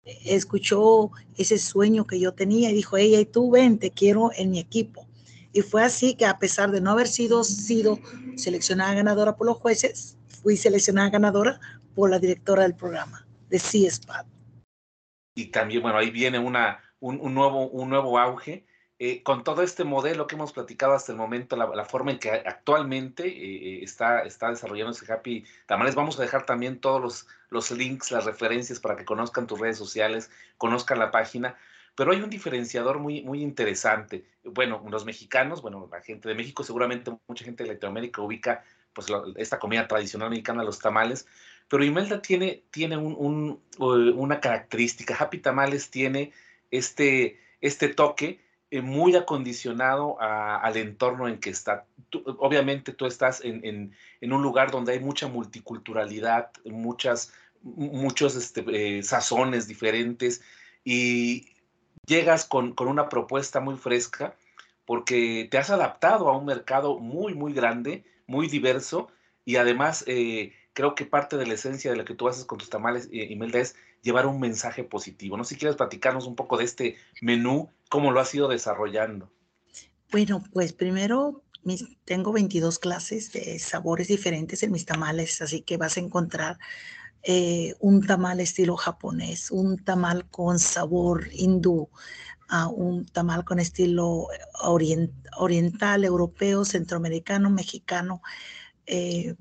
escuchó 0.03 1.11
ese 1.37 1.59
sueño 1.59 2.07
que 2.07 2.19
yo 2.19 2.33
tenía 2.33 2.71
y 2.71 2.73
dijo, 2.73 2.97
ella 2.97 3.19
y 3.19 3.25
tú 3.25 3.51
ven, 3.51 3.77
te 3.77 3.91
quiero 3.91 4.31
en 4.35 4.49
mi 4.49 4.57
equipo. 4.57 5.08
Y 5.51 5.61
fue 5.61 5.83
así 5.83 6.15
que 6.15 6.25
a 6.25 6.37
pesar 6.37 6.71
de 6.71 6.81
no 6.81 6.91
haber 6.91 7.07
sido, 7.07 7.43
sido 7.43 7.99
seleccionada 8.35 8.93
ganadora 8.93 9.35
por 9.35 9.47
los 9.47 9.57
jueces, 9.57 10.17
fui 10.41 10.57
seleccionada 10.57 11.09
ganadora 11.09 11.59
por 11.95 12.09
la 12.09 12.19
directora 12.19 12.63
del 12.63 12.75
programa 12.75 13.27
de 13.49 13.59
CIESPA 13.59 14.25
y 15.39 15.47
también, 15.47 15.81
bueno, 15.81 15.97
ahí 15.97 16.09
viene 16.11 16.37
una, 16.37 16.81
un, 16.99 17.33
nuevo, 17.33 17.69
un 17.69 17.89
nuevo 17.89 18.19
auge. 18.19 18.65
Eh, 19.01 19.23
con 19.23 19.45
todo 19.45 19.61
este 19.61 19.85
modelo 19.85 20.27
que 20.27 20.35
hemos 20.35 20.51
platicado 20.51 20.91
hasta 20.91 21.13
el 21.13 21.17
momento, 21.17 21.55
la, 21.55 21.85
forma 21.85 22.11
en 22.11 22.19
que 22.19 22.31
actualmente 22.31 23.25
eh, 23.27 23.77
eh, 23.77 23.79
está, 23.81 24.23
está 24.23 24.49
desarrollándose 24.49 25.09
Happy 25.09 25.45
Tamales, 25.67 25.95
vamos 25.95 26.19
a 26.19 26.21
dejar 26.21 26.45
también 26.45 26.81
todos 26.81 27.01
los, 27.01 27.27
los 27.49 27.71
links, 27.71 28.11
las 28.11 28.25
referencias 28.25 28.81
para 28.81 28.97
que 28.97 29.05
conozcan 29.05 29.47
tus 29.47 29.57
redes 29.57 29.77
sociales, 29.77 30.29
conozcan 30.57 30.99
la 30.99 31.11
página. 31.11 31.57
Pero 31.99 32.13
hay 32.13 32.21
un 32.21 32.29
diferenciador 32.29 32.97
muy, 32.97 33.23
muy 33.23 33.41
interesante. 33.41 34.23
Bueno, 34.45 34.81
los 34.89 35.03
mexicanos, 35.03 35.61
bueno, 35.61 35.85
la 35.91 35.99
gente 35.99 36.29
de 36.29 36.33
México, 36.33 36.63
seguramente 36.63 37.11
mucha 37.27 37.43
gente 37.43 37.65
de 37.65 37.73
Latinoamérica 37.73 38.21
ubica 38.21 38.63
pues 38.93 39.07
esta 39.35 39.59
comida 39.59 39.85
tradicional 39.85 40.29
mexicana, 40.29 40.63
los 40.63 40.79
tamales, 40.79 41.27
pero 41.67 41.83
Imelda 41.83 42.21
tiene, 42.21 42.63
tiene 42.71 42.95
un, 42.95 43.61
una 43.79 44.39
característica. 44.39 45.13
Happy 45.13 45.39
Tamales 45.39 45.91
tiene 45.91 46.31
este, 46.71 47.37
este 47.59 47.89
toque 47.89 48.39
eh, 48.71 48.79
muy 48.79 49.17
acondicionado 49.17 50.15
al 50.21 50.77
entorno 50.77 51.27
en 51.27 51.37
que 51.37 51.49
está. 51.49 51.85
obviamente 52.37 52.93
tú 52.93 53.07
estás 53.07 53.41
en, 53.43 53.93
un 54.21 54.41
lugar 54.41 54.71
donde 54.71 54.93
hay 54.93 55.01
mucha 55.01 55.27
multiculturalidad, 55.27 56.51
muchas, 56.63 57.33
muchos 57.61 58.37
este, 58.37 58.63
eh, 58.99 59.03
sazones 59.03 59.67
diferentes 59.67 60.41
y 60.85 61.58
llegas 62.09 62.43
con, 62.43 62.73
con, 62.73 62.89
una 62.89 63.07
propuesta 63.07 63.61
muy 63.61 63.77
fresca 63.77 64.35
porque 64.85 65.47
te 65.49 65.59
has 65.59 65.69
adaptado 65.69 66.27
a 66.27 66.37
un 66.37 66.45
mercado 66.45 66.99
muy, 66.99 67.35
muy 67.35 67.53
grande, 67.53 68.03
muy 68.25 68.47
diverso 68.47 69.07
y 69.45 69.55
además 69.55 70.03
eh, 70.07 70.53
creo 70.73 70.95
que 70.95 71.05
parte 71.05 71.37
de 71.37 71.45
la 71.45 71.53
esencia 71.53 71.91
de 71.91 71.97
lo 71.97 72.05
que 72.05 72.15
tú 72.15 72.27
haces 72.27 72.45
con 72.45 72.57
tus 72.57 72.69
tamales, 72.69 73.07
eh, 73.11 73.27
Imelda, 73.29 73.59
es 73.59 73.75
llevar 74.01 74.25
un 74.25 74.39
mensaje 74.39 74.83
positivo. 74.83 75.37
No 75.37 75.43
si 75.43 75.55
quieres 75.55 75.77
platicarnos 75.77 76.25
un 76.25 76.35
poco 76.35 76.57
de 76.57 76.65
este 76.65 76.97
menú, 77.21 77.69
cómo 77.89 78.11
lo 78.11 78.19
has 78.19 78.33
ido 78.33 78.47
desarrollando. 78.47 79.29
Bueno, 80.11 80.43
pues 80.51 80.73
primero 80.73 81.43
tengo 82.05 82.31
22 82.31 82.79
clases 82.79 83.31
de 83.31 83.59
sabores 83.59 84.07
diferentes 84.07 84.63
en 84.63 84.71
mis 84.71 84.85
tamales, 84.85 85.41
así 85.41 85.61
que 85.61 85.77
vas 85.77 85.97
a 85.97 85.99
encontrar 85.99 86.57
eh, 87.23 87.75
un 87.79 88.05
tamal 88.05 88.39
estilo 88.39 88.77
japonés, 88.77 89.51
un 89.51 89.77
tamal 89.77 90.29
con 90.29 90.59
sabor 90.59 91.27
hindú, 91.31 91.89
uh, 92.51 92.69
un 92.69 93.05
tamal 93.05 93.43
con 93.43 93.59
estilo 93.59 94.27
oriental, 94.63 96.05
europeo, 96.05 96.65
centroamericano, 96.65 97.49
mexicano. 97.49 98.21
Eh, 98.85 99.35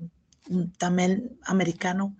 un 0.49 0.73
tamal 0.73 1.37
americano, 1.45 2.15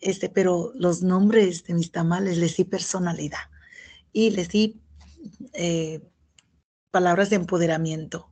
este, 0.00 0.28
pero 0.28 0.72
los 0.74 1.02
nombres 1.02 1.64
de 1.64 1.74
mis 1.74 1.92
tamales 1.92 2.38
les 2.38 2.56
di 2.56 2.64
personalidad 2.64 3.50
y 4.12 4.30
les 4.30 4.48
di 4.48 4.80
eh, 5.52 6.00
palabras 6.90 7.30
de 7.30 7.36
empoderamiento. 7.36 8.30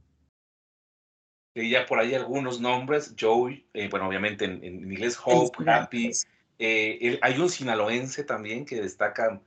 Y 1.55 1.71
ya 1.71 1.87
por 1.87 1.99
ahí 1.99 2.15
algunos 2.15 2.61
nombres, 2.61 3.15
Joey, 3.19 3.67
eh, 3.73 3.89
bueno, 3.89 4.09
obviamente 4.09 4.45
en, 4.45 4.63
inglés 4.65 5.19
Hope, 5.23 5.71
Happy. 5.71 6.11
Eh, 6.59 7.19
hay 7.23 7.38
un 7.38 7.51
sinaloense 7.51 8.25
también 8.25 8.64
que 8.64 8.81
destaca 8.81 9.40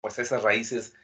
pues 0.00 0.18
esas 0.18 0.42
raíces 0.42 0.94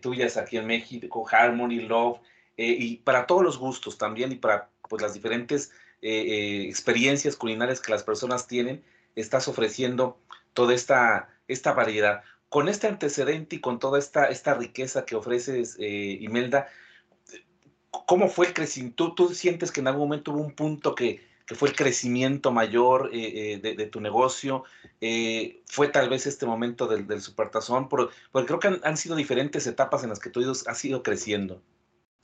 tuyas 0.00 0.38
aquí 0.38 0.56
en 0.56 0.66
México, 0.66 1.26
Harmony, 1.30 1.80
Love, 1.80 2.20
y 2.56 2.96
para 2.98 3.26
todos 3.26 3.42
los 3.42 3.58
gustos 3.58 3.98
también 3.98 4.32
y 4.32 4.36
para 4.36 4.70
pues 4.88 5.02
las 5.02 5.12
diferentes 5.12 5.72
eh, 6.04 6.10
eh, 6.10 6.68
experiencias 6.68 7.36
culinarias 7.36 7.80
que 7.80 7.92
las 7.92 8.02
personas 8.02 8.48
tienen, 8.48 8.82
estás 9.14 9.46
ofreciendo 9.46 10.18
toda 10.52 10.74
esta, 10.74 11.28
esta 11.46 11.72
variedad. 11.74 12.24
Con 12.48 12.68
este 12.68 12.88
antecedente 12.88 13.56
y 13.56 13.60
con 13.60 13.78
toda 13.78 14.00
esta, 14.00 14.24
esta 14.26 14.54
riqueza 14.54 15.06
que 15.06 15.14
ofreces, 15.14 15.76
eh, 15.78 16.18
Imelda, 16.20 16.68
¿cómo 17.90 18.28
fue 18.28 18.48
el 18.48 18.52
crecimiento? 18.52 19.14
¿Tú, 19.14 19.32
sientes 19.32 19.70
que 19.70 19.78
en 19.78 19.86
algún 19.86 20.08
momento 20.08 20.32
hubo 20.32 20.40
un 20.40 20.56
punto 20.56 20.96
que, 20.96 21.24
fue 21.54 21.70
el 21.70 21.76
crecimiento 21.76 22.52
mayor 22.52 23.10
eh, 23.12 23.54
eh, 23.54 23.58
de, 23.58 23.86
tu 23.86 24.00
negocio? 24.00 24.64
¿Fue 25.66 25.88
tal 25.88 26.08
vez 26.08 26.26
este 26.26 26.46
momento 26.46 26.86
del, 26.86 27.06
del 27.06 27.20
supertazón? 27.20 27.88
Porque, 27.88 28.14
creo 28.46 28.58
que 28.58 28.80
han, 28.82 28.96
sido 28.96 29.16
diferentes 29.16 29.66
etapas 29.66 30.02
en 30.02 30.10
las 30.10 30.18
que 30.18 30.30
tú 30.30 30.40
has 30.66 30.84
ido 30.84 31.02
creciendo. 31.02 31.62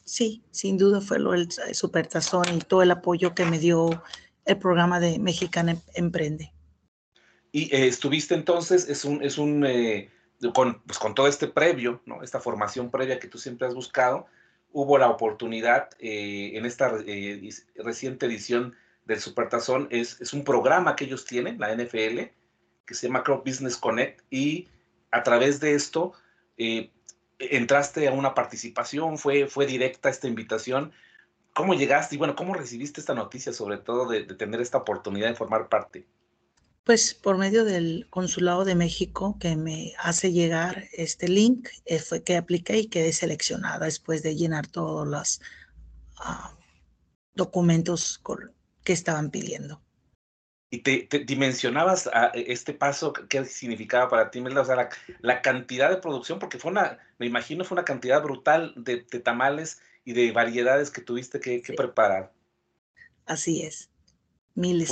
Sí, 0.05 0.43
sin 0.51 0.79
duda 0.79 1.01
fue 1.01 1.19
lo 1.19 1.33
del 1.33 1.49
supertazón 1.73 2.45
y 2.55 2.59
todo 2.59 2.83
el 2.83 2.91
apoyo 2.91 3.35
que 3.35 3.45
me 3.45 3.59
dio 3.59 4.03
el 4.45 4.59
programa 4.59 5.01
de 5.01 5.19
Mexicana 5.19 5.73
em-, 5.73 5.81
Emprende. 5.95 6.53
Y 7.53 7.75
estuviste 7.75 8.35
entonces, 8.35 8.89
es 8.89 9.05
un, 9.05 9.23
es 9.23 9.39
un 9.39 9.65
con, 10.55 10.81
pues, 10.83 10.99
con 10.99 11.15
todo 11.15 11.27
este 11.27 11.49
previo, 11.49 12.01
¿no? 12.07 12.23
esta 12.23 12.41
formación 12.41 12.91
previa 12.91 13.19
que 13.19 13.29
tú 13.29 13.39
siempre 13.39 13.67
has 13.67 13.75
buscado, 13.75 14.27
hubo 14.73 14.99
la 14.99 15.09
oportunidad 15.09 15.91
eh, 15.99 16.53
en 16.55 16.67
esta 16.67 16.93
eh, 17.07 17.49
reciente 17.77 18.27
edición 18.27 18.75
del 19.09 19.21
Supertazón, 19.21 19.89
es, 19.91 20.21
es 20.21 20.33
un 20.33 20.45
programa 20.45 20.95
que 20.95 21.07
ellos 21.07 21.25
tienen, 21.25 21.59
la 21.59 21.75
NFL, 21.75 22.31
que 22.85 22.95
se 22.95 23.09
llama 23.09 23.25
Crop 23.25 23.45
Business 23.45 23.77
Connect, 23.77 24.21
y 24.31 24.69
a 25.11 25.23
través 25.23 25.59
de 25.61 25.75
esto 25.75 26.13
eh, 26.59 26.91
entraste 27.39 28.07
a 28.07 28.13
una 28.13 28.35
participación, 28.35 29.19
fue, 29.19 29.49
fue 29.49 29.67
directa 29.67 30.11
esta 30.11 30.29
invitación. 30.29 30.93
¿Cómo 31.55 31.73
llegaste 31.75 32.15
y 32.15 32.19
bueno, 32.19 32.37
cómo 32.37 32.55
recibiste 32.55 33.01
esta 33.01 33.15
noticia, 33.15 33.53
sobre 33.53 33.79
todo 33.79 34.07
de 34.09 34.23
tener 34.25 34.61
esta 34.61 34.79
oportunidad 34.79 35.29
de 35.29 35.35
formar 35.35 35.69
parte? 35.69 36.07
Pues 36.85 37.15
por 37.15 37.39
medio 37.39 37.65
del 37.65 38.07
Consulado 38.11 38.65
de 38.65 38.75
México 38.75 39.37
que 39.41 39.57
me 39.57 39.95
hace 39.99 40.33
llegar 40.33 40.85
este 40.93 41.29
link, 41.29 41.69
eh, 41.87 41.99
fue 41.99 42.23
que 42.23 42.37
apliqué 42.37 42.79
y 42.79 42.87
quedé 42.89 43.13
seleccionada 43.13 43.87
después 43.87 44.23
de 44.23 44.37
llenar 44.37 44.67
todos 44.67 45.07
los 45.09 45.41
ah, 46.19 46.55
documentos 47.35 48.19
que 48.89 48.95
estaban 48.95 49.31
pidiendo. 49.31 49.83
¿Y 50.71 50.79
te, 50.79 51.07
dimensionabas 51.27 52.07
a 52.07 52.29
e, 52.33 52.51
este 52.51 52.73
paso 52.73 53.13
qué 53.13 53.45
significaba 53.45 54.09
para 54.09 54.31
ti, 54.31 54.41
O 54.41 54.65
sea, 54.65 54.89
la, 55.21 55.43
cantidad 55.43 55.91
de 55.91 55.99
producción, 55.99 56.39
porque 56.39 56.59
fue 56.59 56.71
una, 56.71 56.99
me 57.19 57.27
imagino, 57.27 57.67
fue 57.67 57.75
una 57.75 57.85
cantidad 57.85 58.23
brutal 58.23 58.73
de, 58.77 58.97
tamales 59.21 59.83
y 60.07 60.15
de 60.15 60.33
variedades 60.33 60.91
que 60.91 61.03
tuviste 61.03 61.39
que, 61.39 61.61
preparar. 61.77 62.33
Así 63.27 63.61
es, 63.61 63.91
miles 64.55 64.89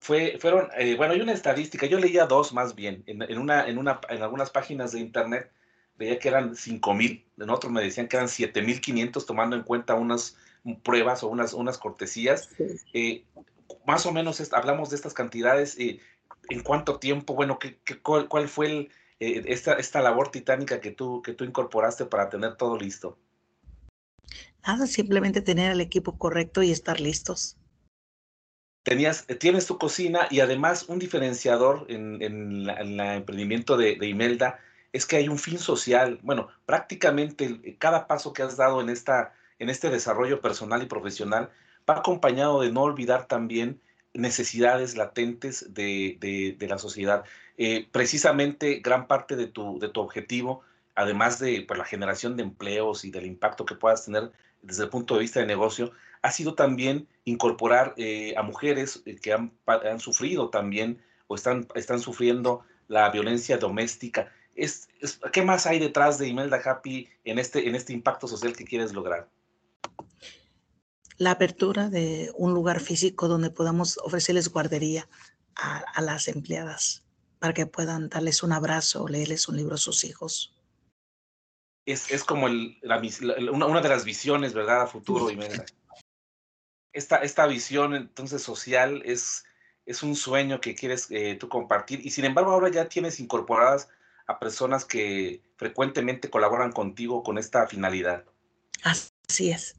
fue, 0.00 0.36
fueron, 0.40 0.68
eh, 0.76 0.96
bueno, 0.96 1.14
hay 1.14 1.20
una 1.20 1.34
estadística, 1.34 1.86
yo 1.86 2.00
leía 2.00 2.26
dos 2.26 2.52
más 2.52 2.74
bien, 2.74 3.04
en, 3.06 3.38
una, 3.38 3.64
en, 3.64 3.78
una, 3.78 4.00
en 4.08 4.22
algunas 4.22 4.50
páginas 4.50 4.90
de 4.90 4.98
internet 4.98 5.52
veía 5.96 6.18
que 6.18 6.28
eran 6.28 6.56
5.000, 6.56 7.24
en 7.38 7.50
otros 7.50 7.72
me 7.72 7.80
decían 7.80 8.08
que 8.08 8.16
eran 8.16 8.28
7.500 8.28 9.24
tomando 9.24 9.54
en 9.54 9.62
cuenta 9.62 9.94
unas 9.94 10.36
pruebas 10.82 11.22
o 11.22 11.28
unas, 11.28 11.52
unas 11.52 11.78
cortesías. 11.78 12.50
Eh, 12.92 13.24
más 13.86 14.06
o 14.06 14.12
menos 14.12 14.52
hablamos 14.52 14.90
de 14.90 14.96
estas 14.96 15.14
cantidades, 15.14 15.78
eh, 15.78 16.00
¿en 16.48 16.62
cuánto 16.62 16.98
tiempo? 16.98 17.34
Bueno, 17.34 17.58
¿qué, 17.58 17.78
cuál, 18.02 18.28
cuál, 18.28 18.48
fue 18.48 18.66
el, 18.66 18.90
esta, 19.20 19.74
esta 19.74 20.00
labor 20.00 20.30
titánica 20.30 20.80
que 20.80 20.90
tú, 20.90 21.22
que 21.22 21.32
tú 21.32 21.44
incorporaste 21.44 22.06
para 22.06 22.28
tener 22.30 22.56
todo 22.56 22.78
listo? 22.78 23.18
Nada, 24.66 24.86
simplemente 24.86 25.42
tener 25.42 25.72
el 25.72 25.80
equipo 25.80 26.16
correcto 26.16 26.62
y 26.62 26.70
estar 26.70 27.00
listos 27.00 27.58
tenías, 28.84 29.24
eh, 29.28 29.34
tienes 29.34 29.66
tu 29.66 29.78
cocina 29.78 30.28
y 30.30 30.38
además 30.38 30.84
un 30.88 31.00
diferenciador 31.00 31.86
en, 31.88 32.22
el 32.22 33.00
emprendimiento 33.00 33.76
de, 33.76 33.96
Imelda 34.06 34.60
es 34.92 35.06
que 35.06 35.16
hay 35.16 35.28
un 35.28 35.38
fin 35.38 35.58
social. 35.58 36.20
Bueno, 36.22 36.48
prácticamente 36.66 37.58
eh, 37.64 37.76
cada 37.78 38.06
paso 38.06 38.32
que 38.32 38.42
has 38.42 38.56
dado 38.56 38.80
en, 38.80 38.90
esta, 38.90 39.34
en 39.64 39.70
este 39.70 39.88
desarrollo 39.88 40.40
personal 40.42 40.82
y 40.82 40.86
profesional 40.86 41.50
va 41.88 41.96
acompañado 41.96 42.60
de 42.60 42.70
no 42.70 42.82
olvidar 42.82 43.26
también 43.26 43.80
necesidades 44.12 44.94
latentes 44.96 45.72
de, 45.72 46.56
la 46.60 46.78
sociedad. 46.78 47.24
Eh, 47.56 47.88
precisamente 47.90 48.80
gran 48.80 49.06
parte 49.06 49.36
de 49.36 49.46
tu, 49.46 49.78
de 49.78 49.88
tu 49.88 50.00
objetivo, 50.00 50.62
además 50.94 51.38
de 51.38 51.64
pues, 51.66 51.78
la 51.78 51.84
generación 51.84 52.36
de 52.36 52.42
empleos 52.42 53.04
y 53.04 53.10
del 53.10 53.26
impacto 53.26 53.64
que 53.64 53.74
puedas 53.74 54.04
tener 54.04 54.32
desde 54.60 54.84
el 54.84 54.90
punto 54.90 55.14
de 55.14 55.20
vista 55.20 55.40
de 55.40 55.46
negocio, 55.46 55.92
ha 56.22 56.30
sido 56.30 56.54
también 56.54 57.08
incorporar 57.24 57.94
eh, 57.96 58.34
a 58.36 58.42
mujeres 58.42 59.02
eh, 59.06 59.16
que 59.16 59.32
han, 59.32 59.50
sufrido 59.98 60.50
también 60.50 61.02
o 61.26 61.34
están, 61.34 61.66
están 61.74 62.00
sufriendo 62.00 62.64
la 62.88 63.08
violencia 63.10 63.56
doméstica. 63.56 64.30
Es, 64.54 64.88
¿Qué 65.32 65.42
más 65.42 65.66
hay 65.66 65.78
detrás 65.78 66.18
de 66.18 66.28
Imelda 66.28 66.60
Happy 66.64 67.08
en 67.24 67.38
este, 67.38 67.68
en 67.68 67.74
este 67.74 67.92
impacto 67.94 68.28
social 68.28 68.54
que 68.54 68.64
quieres 68.64 68.92
lograr? 68.92 69.28
La 71.16 71.32
apertura 71.32 71.88
de 71.88 72.32
un 72.36 72.52
lugar 72.54 72.80
físico 72.80 73.28
donde 73.28 73.50
podamos 73.50 73.98
ofrecerles 73.98 74.50
guardería 74.50 75.08
a, 75.56 76.00
las 76.02 76.28
empleadas 76.28 77.04
para 77.38 77.54
que 77.54 77.66
puedan 77.66 78.08
darles 78.08 78.42
un 78.42 78.52
abrazo, 78.52 79.06
leerles 79.06 79.48
un 79.48 79.56
libro 79.56 79.76
a 79.76 79.78
sus 79.78 80.04
hijos. 80.04 80.56
Es, 81.86 82.10
es 82.10 82.24
como 82.24 82.48
el, 82.48 82.78
una, 83.52 83.66
una, 83.66 83.80
de 83.80 83.88
las 83.88 84.04
visiones, 84.04 84.54
¿verdad? 84.54 84.82
A 84.82 84.86
futuro, 84.86 85.30
Imelda 85.30 85.64
esta, 86.94 87.16
esta 87.18 87.46
visión 87.46 87.94
entonces 87.94 88.42
social 88.42 89.02
es, 89.04 89.44
es 89.84 90.02
un 90.02 90.16
sueño 90.16 90.60
que 90.60 90.74
quieres 90.74 91.10
eh, 91.10 91.36
tú 91.38 91.48
compartir 91.48 92.00
y 92.06 92.10
sin 92.10 92.24
embargo 92.24 92.52
ahora 92.52 92.70
ya 92.70 92.88
tienes 92.88 93.20
incorporadas 93.20 93.90
a 94.26 94.38
personas 94.38 94.86
que 94.86 95.42
frecuentemente 95.56 96.30
colaboran 96.30 96.72
contigo 96.72 97.22
con 97.22 97.36
esta 97.36 97.66
finalidad. 97.66 98.24
Así 98.82 99.13
es. 99.50 99.76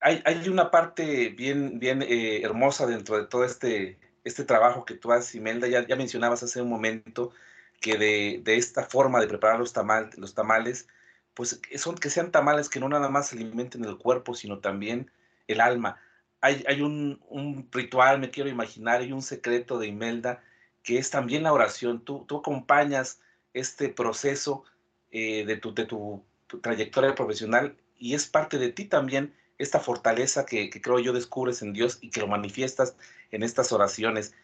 Hay, 0.00 0.22
hay 0.24 0.48
una 0.48 0.70
parte 0.70 1.28
bien, 1.30 1.78
bien 1.78 2.02
eh, 2.02 2.42
hermosa 2.42 2.86
dentro 2.86 3.16
de 3.16 3.26
todo 3.26 3.44
este, 3.44 3.98
este 4.24 4.44
trabajo 4.44 4.84
que 4.84 4.94
tú 4.94 5.12
haces, 5.12 5.34
Imelda. 5.34 5.68
Ya, 5.68 5.86
ya 5.86 5.96
mencionabas 5.96 6.42
hace 6.42 6.60
un 6.60 6.68
momento 6.68 7.32
que 7.80 7.96
de, 7.98 8.40
de 8.42 8.56
esta 8.56 8.84
forma 8.84 9.20
de 9.20 9.28
preparar 9.28 9.58
los, 9.58 9.72
los 10.16 10.34
tamales, 10.34 10.88
pues 11.34 11.60
son 11.76 11.96
que 11.96 12.10
sean 12.10 12.30
tamales 12.30 12.68
que 12.68 12.80
no 12.80 12.88
nada 12.88 13.08
más 13.08 13.32
alimenten 13.32 13.84
el 13.84 13.96
cuerpo, 13.96 14.34
sino 14.34 14.58
también 14.58 15.10
el 15.46 15.60
alma 15.60 16.00
hay, 16.42 16.82
un, 16.82 17.68
ritual, 17.70 18.18
me 18.18 18.30
quiero 18.30 18.50
imaginar, 18.50 19.02
y 19.02 19.12
un 19.12 19.22
secreto 19.22 19.78
de 19.78 19.86
Imelda, 19.86 20.42
que 20.82 20.98
es 20.98 21.08
también 21.10 21.44
la 21.44 21.52
oración. 21.52 22.04
Tú, 22.04 22.24
tú 22.26 22.38
acompañas 22.38 23.20
este 23.54 23.88
proceso 23.88 24.64
eh, 25.12 25.44
de, 25.46 25.56
tu, 25.56 25.72
de 25.72 25.86
tu, 25.86 26.24
trayectoria 26.60 27.14
profesional 27.14 27.76
y 28.02 28.14
es 28.14 28.26
parte 28.26 28.58
de 28.58 28.72
ti 28.72 28.84
también 28.84 29.34
esta 29.58 29.80
fortaleza 29.80 30.44
que, 30.44 30.68
creo 30.70 30.98
yo 30.98 31.12
descubres 31.12 31.62
en 31.62 31.72
Dios 31.72 31.98
y 32.00 32.10
que 32.10 32.20
lo 32.20 32.26
manifiestas 32.26 32.96
en 33.30 33.42
estas 33.42 33.70
oraciones. 33.72 34.34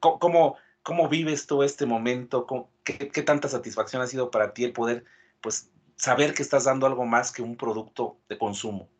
¿Cómo, 0.00 0.56
cómo, 0.82 1.08
vives 1.08 1.46
tú 1.46 1.62
este 1.62 1.86
momento? 1.86 2.46
qué, 2.82 3.08
qué, 3.08 3.22
tanta 3.22 3.48
satisfacción 3.48 4.02
ha 4.02 4.06
sido 4.06 4.30
para 4.30 4.52
ti 4.52 4.64
el 4.64 4.72
poder 4.72 5.04
pues, 5.40 5.70
saber 5.96 6.34
que 6.34 6.42
estás 6.42 6.64
dando 6.64 6.86
algo 6.86 7.06
más 7.06 7.30
que 7.30 7.42
un 7.42 7.56
producto 7.56 8.18
de 8.28 8.36
consumo? 8.36 8.90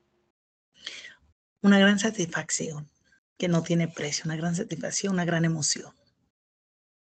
una 1.65 1.79
gran 1.79 1.99
satisfacción 1.99 2.91
que 3.39 3.49
no 3.49 3.63
tiene 3.63 3.89
precio, 3.89 4.25
una 4.27 4.37
gran 4.37 4.55
satisfacción, 4.55 5.15
una 5.15 5.25
gran 5.25 5.47
emoción. 5.47 5.93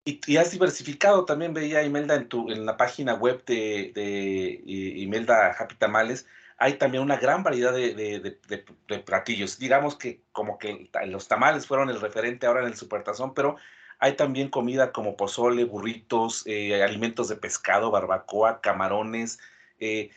Y, 0.06 0.38
has 0.38 0.52
diversificado, 0.52 1.26
también 1.26 1.54
veía 1.54 1.84
Imelda 1.84 2.16
en, 2.16 2.30
tu, 2.30 2.50
en 2.50 2.66
la 2.66 2.78
página 2.78 3.16
web 3.16 3.44
de, 3.46 3.92
de, 3.94 4.62
Imelda 4.66 5.52
Happy 5.60 5.76
Tamales, 5.76 6.26
hay 6.58 6.78
también 6.78 7.04
una 7.04 7.18
gran 7.18 7.44
variedad 7.44 7.74
de, 7.74 8.38
platillos. 9.06 9.60
Digamos 9.60 9.96
que 9.96 10.22
como 10.32 10.58
que 10.58 10.90
los 11.06 11.28
tamales 11.28 11.68
fueron 11.68 11.90
el 11.90 12.00
referente 12.00 12.48
ahora 12.48 12.62
en 12.62 12.68
el 12.68 12.76
Supertazón, 12.76 13.34
pero 13.34 13.58
hay 14.00 14.16
también 14.16 14.50
comida 14.50 14.92
como 14.92 15.18
pozole, 15.18 15.66
burritos, 15.66 16.44
eh, 16.46 16.84
alimentos 16.84 17.28
de 17.28 17.36
pescado, 17.36 17.92
barbacoa, 17.92 18.62
camarones. 18.62 19.40
Eh, 19.80 20.10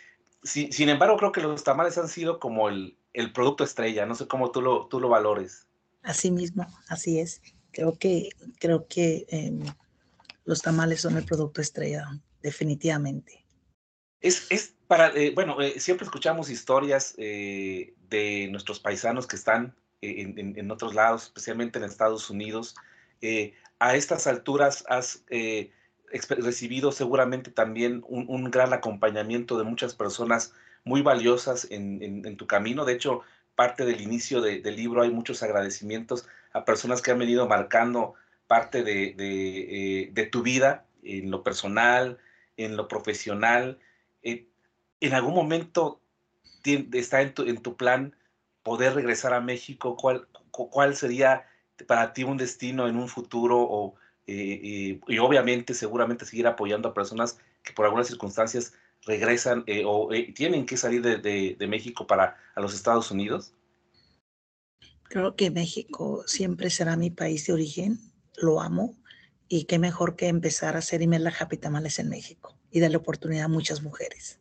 sin 0.42 0.88
embargo, 0.88 1.16
creo 1.16 1.32
que 1.32 1.40
los 1.40 1.64
tamales 1.64 1.98
han 1.98 2.08
sido 2.08 2.38
como 2.38 2.68
el, 2.68 2.96
el 3.12 3.32
producto 3.32 3.64
estrella. 3.64 4.06
No 4.06 4.14
sé 4.14 4.28
cómo 4.28 4.50
tú 4.50 4.62
lo, 4.62 4.86
tú 4.86 5.00
lo 5.00 5.08
valores. 5.08 5.66
Así 6.02 6.30
mismo, 6.30 6.66
así 6.88 7.18
es. 7.18 7.42
Creo 7.72 7.98
que, 7.98 8.30
creo 8.60 8.86
que 8.86 9.26
em, 9.28 9.60
los 10.44 10.62
tamales 10.62 11.00
son 11.00 11.16
el 11.16 11.24
producto 11.24 11.60
estrella, 11.60 12.06
definitivamente. 12.42 13.44
Es, 14.20 14.46
es 14.50 14.74
para, 14.88 15.08
eh, 15.08 15.32
bueno, 15.34 15.60
eh, 15.60 15.78
siempre 15.78 16.04
escuchamos 16.04 16.50
historias 16.50 17.14
eh, 17.18 17.94
de 18.08 18.48
nuestros 18.50 18.80
paisanos 18.80 19.26
que 19.26 19.36
están 19.36 19.74
en, 20.00 20.56
en, 20.56 20.70
otros 20.70 20.94
lados, 20.94 21.24
especialmente 21.24 21.78
en 21.78 21.84
Estados 21.84 22.30
Unidos. 22.30 22.74
a 23.80 23.96
estas 23.96 24.26
alturas 24.28 24.84
has 24.88 25.24
recibido 26.30 26.92
seguramente 26.92 27.50
también 27.50 28.04
un, 28.06 28.26
un, 28.28 28.50
gran 28.50 28.72
acompañamiento 28.72 29.58
de 29.58 29.64
muchas 29.64 29.94
personas 29.94 30.52
muy 30.84 31.02
valiosas 31.02 31.66
en, 31.70 32.36
tu 32.36 32.46
camino. 32.46 32.84
De 32.84 32.94
hecho, 32.94 33.22
parte 33.54 33.84
del 33.84 34.00
inicio 34.00 34.40
del 34.40 34.76
libro 34.76 35.02
hay 35.02 35.10
muchos 35.10 35.42
agradecimientos 35.42 36.26
a 36.52 36.64
personas 36.64 37.02
que 37.02 37.10
han 37.10 37.18
venido 37.18 37.46
marcando 37.46 38.14
parte 38.46 38.82
de, 38.82 39.14
eh, 39.18 40.26
tu 40.32 40.42
vida 40.42 40.86
en 41.02 41.30
lo 41.30 41.42
personal, 41.42 42.18
en 42.56 42.76
lo 42.76 42.88
profesional. 42.88 43.78
Eh, 44.22 44.46
¿En 45.00 45.14
algún 45.14 45.34
momento 45.34 46.00
está 46.64 47.22
en 47.22 47.34
tu, 47.34 47.42
en 47.42 47.62
tu, 47.62 47.76
plan 47.76 48.16
poder 48.62 48.94
regresar 48.94 49.32
a 49.32 49.40
México? 49.40 49.96
¿Cuál, 49.96 50.28
¿Cuál 50.50 50.96
sería 50.96 51.46
para 51.86 52.12
ti 52.12 52.24
un 52.24 52.36
destino 52.36 52.88
en 52.88 52.96
un 52.96 53.08
futuro? 53.08 53.58
O, 53.60 53.94
eh, 54.26 55.00
y 55.06 55.18
obviamente, 55.18 55.74
seguramente 55.74 56.24
seguir 56.24 56.46
apoyando 56.46 56.88
a 56.88 56.94
personas 56.94 57.38
que 57.62 57.72
por 57.72 57.84
algunas 57.84 58.08
circunstancias 58.08 58.74
regresan 59.06 59.64
o 59.86 60.10
tienen 60.34 60.66
que 60.66 60.76
salir 60.76 61.02
de, 61.02 61.18
de, 61.18 61.56
de 61.58 61.66
México 61.66 62.06
para 62.06 62.36
a 62.54 62.60
los 62.60 62.74
Estados 62.74 63.10
Unidos? 63.10 63.54
Creo 65.04 65.36
que 65.36 65.50
México 65.50 66.24
siempre 66.26 66.68
será 66.70 66.96
mi 66.96 67.10
país 67.10 67.46
de 67.46 67.54
origen, 67.54 67.98
lo 68.36 68.60
amo 68.60 68.94
y 69.48 69.64
qué 69.64 69.78
mejor 69.78 70.16
que 70.16 70.28
empezar 70.28 70.76
a 70.76 70.80
hacer 70.80 71.00
Imelda 71.00 71.32
Happy 71.38 71.56
Tamales 71.56 71.98
en 71.98 72.10
México 72.10 72.58
y 72.70 72.80
darle 72.80 72.98
oportunidad 72.98 73.46
a 73.46 73.48
muchas 73.48 73.82
mujeres. 73.82 74.38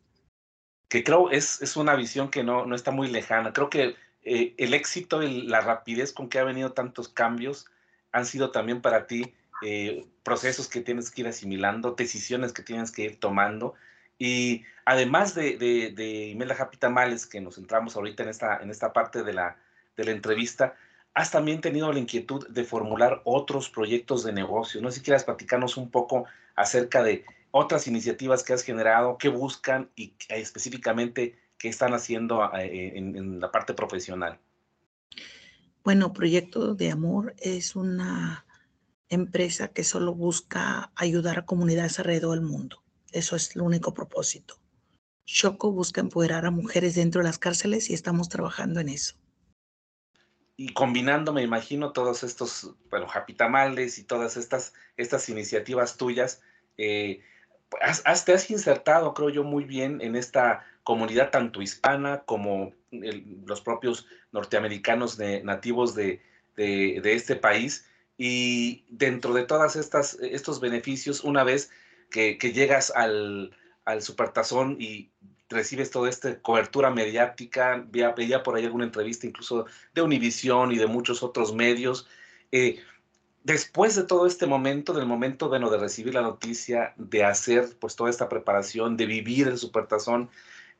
Que 0.88 1.04
creo 1.04 1.30
es, 1.30 1.60
es 1.62 1.76
una 1.76 1.94
visión 1.94 2.30
que 2.30 2.42
no, 2.42 2.66
no 2.66 2.74
está 2.74 2.90
muy 2.90 3.08
lejana. 3.08 3.52
Creo 3.52 3.70
que 3.70 3.96
eh, 4.24 4.54
el 4.56 4.74
éxito 4.74 5.22
y 5.22 5.42
la 5.42 5.60
rapidez 5.60 6.12
con 6.12 6.28
que 6.28 6.38
ha 6.38 6.44
venido 6.44 6.72
tantos 6.72 7.08
cambios 7.08 7.66
han 8.12 8.26
sido 8.26 8.50
también 8.50 8.80
para 8.80 9.06
ti 9.06 9.34
eh, 9.62 10.06
procesos 10.22 10.68
que 10.68 10.80
tienes 10.80 11.10
que 11.10 11.22
ir 11.22 11.28
asimilando, 11.28 11.92
decisiones 11.92 12.52
que 12.52 12.62
tienes 12.62 12.90
que 12.90 13.02
ir 13.02 13.20
tomando. 13.20 13.74
Y 14.18 14.64
además 14.84 15.34
de, 15.34 15.56
de, 15.56 15.92
de 15.92 16.28
Imelda 16.28 16.56
Happy 16.58 16.76
Tamales, 16.76 17.26
que 17.26 17.40
nos 17.40 17.54
centramos 17.54 17.96
ahorita 17.96 18.22
en 18.22 18.28
esta, 18.30 18.58
en 18.62 18.70
esta 18.70 18.92
parte 18.92 19.22
de 19.22 19.32
la, 19.32 19.56
de 19.96 20.04
la 20.04 20.10
entrevista, 20.10 20.74
has 21.14 21.30
también 21.30 21.60
tenido 21.60 21.92
la 21.92 21.98
inquietud 21.98 22.48
de 22.48 22.64
formular 22.64 23.22
otros 23.24 23.68
proyectos 23.68 24.24
de 24.24 24.32
negocio. 24.32 24.80
No 24.80 24.90
sé 24.90 24.98
si 24.98 25.04
quieras 25.04 25.24
platicarnos 25.24 25.76
un 25.76 25.90
poco 25.90 26.26
acerca 26.54 27.02
de 27.02 27.24
otras 27.50 27.86
iniciativas 27.86 28.42
que 28.42 28.52
has 28.52 28.62
generado, 28.62 29.18
qué 29.18 29.28
buscan 29.28 29.90
y 29.96 30.14
específicamente 30.28 31.38
qué 31.58 31.68
están 31.68 31.94
haciendo 31.94 32.44
eh, 32.54 32.92
en, 32.96 33.40
la 33.40 33.50
parte 33.50 33.74
profesional. 33.74 34.38
Bueno, 35.84 36.12
Proyecto 36.12 36.74
de 36.74 36.90
Amor 36.90 37.34
es 37.38 37.74
una 37.74 38.44
empresa 39.08 39.68
que 39.68 39.84
solo 39.84 40.14
busca 40.14 40.92
ayudar 40.94 41.38
a 41.38 41.46
comunidades 41.46 41.98
alrededor 41.98 42.38
del 42.38 42.46
mundo. 42.46 42.82
Eso 43.12 43.36
es 43.36 43.56
el 43.56 43.62
único 43.62 43.94
propósito. 43.94 44.56
Choco 45.24 45.72
busca 45.72 46.00
empoderar 46.00 46.46
a 46.46 46.50
mujeres 46.50 46.94
dentro 46.94 47.22
de 47.22 47.28
las 47.28 47.38
cárceles 47.38 47.90
y 47.90 47.94
estamos 47.94 48.28
trabajando 48.28 48.80
en 48.80 48.90
eso 48.90 49.16
y 50.60 50.70
combinando, 50.70 51.32
me 51.32 51.42
imagino, 51.42 51.92
todos 51.92 52.24
estos, 52.24 52.74
bueno, 52.90 53.06
Japitamales 53.06 53.96
y 53.98 54.02
todas 54.02 54.36
estas, 54.36 54.74
estas 54.96 55.28
iniciativas 55.28 55.96
tuyas, 55.96 56.42
eh, 56.76 57.22
has, 57.80 58.24
te 58.24 58.32
has 58.32 58.50
insertado, 58.50 59.14
creo 59.14 59.30
yo, 59.30 59.44
muy 59.44 59.64
bien 59.64 60.00
en 60.00 60.16
esta 60.16 60.64
comunidad 60.82 61.30
tanto 61.30 61.60
hispana 61.60 62.22
como 62.24 62.72
los 62.90 63.60
propios 63.60 64.06
norteamericanos 64.32 65.18
nativos 65.44 65.94
de, 65.94 66.22
de, 66.56 67.12
este 67.12 67.36
país. 67.36 67.86
Y 68.16 68.84
dentro 68.88 69.34
de 69.34 69.44
todas 69.44 69.76
estas 69.76 70.18
estos 70.20 70.60
beneficios, 70.60 71.22
una 71.22 71.44
vez 71.44 71.70
que, 72.10 72.38
que 72.38 72.52
llegas 72.52 72.90
al, 72.90 73.56
al 73.84 74.02
supertazón 74.02 74.76
y 74.80 75.10
recibes 75.48 75.90
toda 75.90 76.10
esta 76.10 76.40
cobertura 76.40 76.90
mediática, 76.90 77.84
veía, 77.88 78.42
por 78.42 78.56
ahí 78.56 78.64
alguna 78.64 78.84
entrevista 78.84 79.26
incluso 79.26 79.66
de 79.94 80.02
Univisión 80.02 80.72
y 80.72 80.76
de 80.76 80.86
muchos 80.86 81.22
otros 81.22 81.54
medios. 81.54 82.06
Eh, 82.52 82.80
después 83.44 83.94
de 83.96 84.04
todo 84.04 84.26
este 84.26 84.46
momento, 84.46 84.92
del 84.92 85.06
momento 85.06 85.48
bueno, 85.48 85.70
de 85.70 85.78
recibir 85.78 86.14
la 86.14 86.22
noticia, 86.22 86.94
de 86.96 87.24
hacer 87.24 87.76
pues 87.78 87.96
toda 87.96 88.10
esta 88.10 88.28
preparación, 88.28 88.96
de 88.96 89.06
vivir 89.06 89.48
el 89.48 89.58
supertazón, 89.58 90.30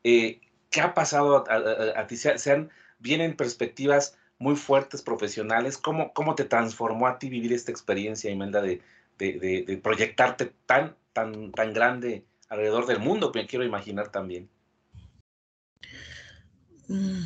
eh, 0.05 0.41
¿qué 0.71 0.81
ha 0.81 0.95
pasado 0.95 1.45
a, 1.49 2.07
ti? 2.07 2.17
Se, 2.17 2.69
vienen 2.99 3.37
perspectivas 3.37 4.17
muy 4.39 4.57
fuertes 4.57 5.03
profesionales. 5.03 5.79
¿Cómo, 5.79 6.13
¿Cómo 6.13 6.35
te 6.35 6.45
transformó 6.45 7.07
a 7.07 7.19
ti 7.19 7.29
vivir 7.29 7.53
esta 7.53 7.71
experiencia, 7.71 8.31
Imelda, 8.31 8.63
de, 8.63 8.83
de, 9.19 9.65
de, 9.67 9.77
proyectarte 9.79 10.53
tan, 10.67 10.97
tan, 11.13 11.53
tan 11.53 11.73
grande 11.73 12.25
alrededor 12.49 12.87
del 12.87 13.01
mundo, 13.01 13.33
que 13.33 13.47
quiero 13.47 13.65
imaginar 13.65 14.11
también? 14.11 14.49
Mm, 16.89 17.25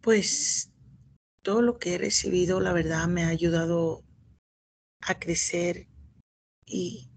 pues 0.00 0.70
todo 1.42 1.62
lo 1.62 1.78
que 1.78 1.94
he 1.94 1.98
recibido, 1.98 2.60
la 2.60 2.72
verdad, 2.72 3.06
me 3.08 3.24
ha 3.24 3.28
ayudado 3.28 4.02
a 5.00 5.18
crecer 5.18 5.86
y 6.64 7.10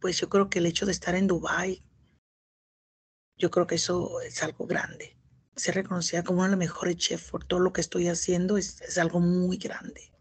pues 0.00 0.18
yo 0.18 0.28
creo 0.28 0.48
que 0.48 0.58
el 0.58 0.66
hecho 0.66 0.86
de 0.86 0.92
estar 0.92 1.14
en 1.14 1.26
Dubai, 1.26 1.82
yo 3.36 3.50
creo 3.50 3.66
que 3.66 3.76
eso 3.76 4.20
es 4.20 4.42
algo 4.42 4.66
grande. 4.66 5.16
Ser 5.54 5.74
reconocida 5.74 6.22
como 6.22 6.40
una 6.40 6.48
de 6.48 6.50
las 6.52 6.58
mejores 6.58 6.96
chefs 6.96 7.30
por 7.30 7.44
todo 7.44 7.60
lo 7.60 7.72
que 7.72 7.80
estoy 7.80 8.08
haciendo 8.08 8.56
es, 8.56 8.98
algo 8.98 9.20
muy 9.20 9.56
grande. 9.56 10.12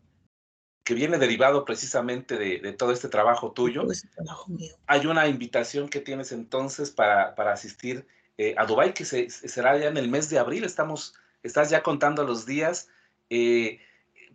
Que 0.83 0.93
viene 0.93 1.17
derivado 1.17 1.65
precisamente 1.65 2.37
de, 2.37 2.71
todo 2.73 2.91
este 2.91 3.09
trabajo 3.09 3.51
tuyo. 3.51 3.83
trabajo 4.13 4.49
mío. 4.49 4.75
Hay 4.87 5.05
una 5.07 5.27
invitación 5.27 5.89
que 5.89 5.99
tienes 5.99 6.31
entonces 6.31 6.91
para, 6.91 7.35
para 7.35 7.53
asistir 7.53 8.07
eh, 8.37 8.53
a 8.57 8.65
Dubái, 8.65 8.93
que 8.93 9.05
se, 9.05 9.29
será 9.29 9.77
ya 9.77 9.87
en 9.87 9.97
el 9.97 10.09
mes 10.09 10.29
de 10.29 10.39
abril. 10.39 10.63
Estamos, 10.63 11.15
estás 11.43 11.69
ya 11.69 11.83
contando 11.83 12.23
los 12.23 12.45
días. 12.45 12.89
Eh, 13.29 13.79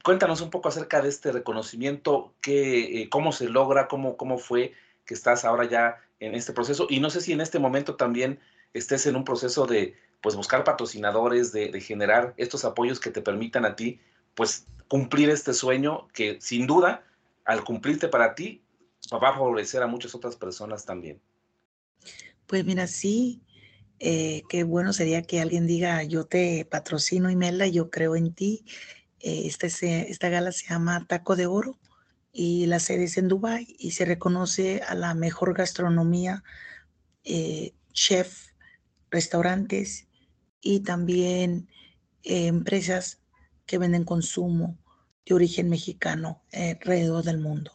cuéntanos 0.02 0.40
un 0.40 0.50
poco 0.50 0.68
acerca 0.68 1.02
de 1.02 1.08
este 1.08 1.32
reconocimiento, 1.32 2.34
qué, 2.40 3.02
eh, 3.02 3.08
cómo 3.08 3.32
se 3.32 3.48
logra, 3.48 3.88
cómo, 3.88 4.16
cómo 4.16 4.38
fue 4.38 4.72
que 5.04 5.14
estás 5.14 5.44
ahora 5.44 5.64
ya 5.64 5.96
en 6.20 6.34
este 6.34 6.52
proceso. 6.52 6.86
Y 6.88 7.00
no 7.00 7.10
sé 7.10 7.20
si 7.20 7.32
en 7.32 7.40
este 7.40 7.58
momento 7.58 7.96
también 7.96 8.38
estés 8.72 9.06
en 9.06 9.16
un 9.16 9.24
proceso 9.24 9.66
de 9.66 9.96
pues, 10.20 10.36
buscar 10.36 10.64
patrocinadores, 10.64 11.52
de, 11.52 11.70
de 11.70 11.80
generar 11.80 12.34
estos 12.36 12.64
apoyos 12.64 13.00
que 13.00 13.10
te 13.10 13.22
permitan 13.22 13.64
a 13.64 13.76
ti 13.76 14.00
pues 14.34 14.66
cumplir 14.88 15.30
este 15.30 15.52
sueño 15.52 16.08
que 16.14 16.40
sin 16.40 16.66
duda 16.66 17.04
al 17.44 17.64
cumplirte 17.64 18.08
para 18.08 18.34
ti 18.34 18.62
va 19.12 19.30
a 19.30 19.32
favorecer 19.32 19.82
a 19.82 19.86
muchas 19.86 20.14
otras 20.14 20.36
personas 20.36 20.84
también. 20.84 21.20
Pues 22.46 22.64
mira, 22.64 22.86
sí, 22.86 23.42
eh, 23.98 24.42
qué 24.48 24.64
bueno 24.64 24.92
sería 24.92 25.22
que 25.22 25.40
alguien 25.40 25.66
diga, 25.66 26.02
yo 26.04 26.24
te 26.24 26.64
patrocino 26.64 27.30
Imelda, 27.30 27.66
yo 27.66 27.90
creo 27.90 28.16
en 28.16 28.32
ti. 28.32 28.64
Eh, 29.20 29.42
esta, 29.46 29.66
esta 29.66 30.28
gala 30.28 30.52
se 30.52 30.68
llama 30.68 31.06
Taco 31.06 31.36
de 31.36 31.46
Oro 31.46 31.78
y 32.32 32.66
la 32.66 32.80
sede 32.80 33.04
es 33.04 33.16
en 33.16 33.28
Dubai 33.28 33.66
y 33.78 33.92
se 33.92 34.04
reconoce 34.04 34.82
a 34.86 34.94
la 34.94 35.14
mejor 35.14 35.54
gastronomía, 35.54 36.42
eh, 37.24 37.74
chef, 37.92 38.48
restaurantes 39.10 40.08
y 40.60 40.80
también 40.80 41.68
empresas 42.22 43.20
que 43.66 43.78
venden 43.78 44.04
consumo 44.04 44.78
de 45.26 45.34
origen 45.34 45.68
mexicano 45.68 46.42
alrededor 46.52 47.24
del 47.24 47.38
mundo. 47.38 47.72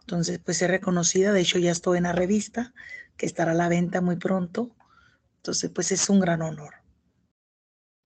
Entonces, 0.00 0.40
pues 0.44 0.60
es 0.62 0.70
reconocida, 0.70 1.32
de 1.32 1.40
hecho 1.40 1.58
ya 1.58 1.70
estoy 1.70 1.98
en 1.98 2.04
la 2.04 2.12
revista 2.12 2.72
que 3.16 3.26
estará 3.26 3.52
a 3.52 3.54
la 3.54 3.68
venta 3.68 4.00
muy 4.00 4.16
pronto 4.16 4.74
entonces, 5.40 5.70
pues 5.70 5.90
es 5.90 6.10
un 6.10 6.20
gran 6.20 6.42
honor. 6.42 6.74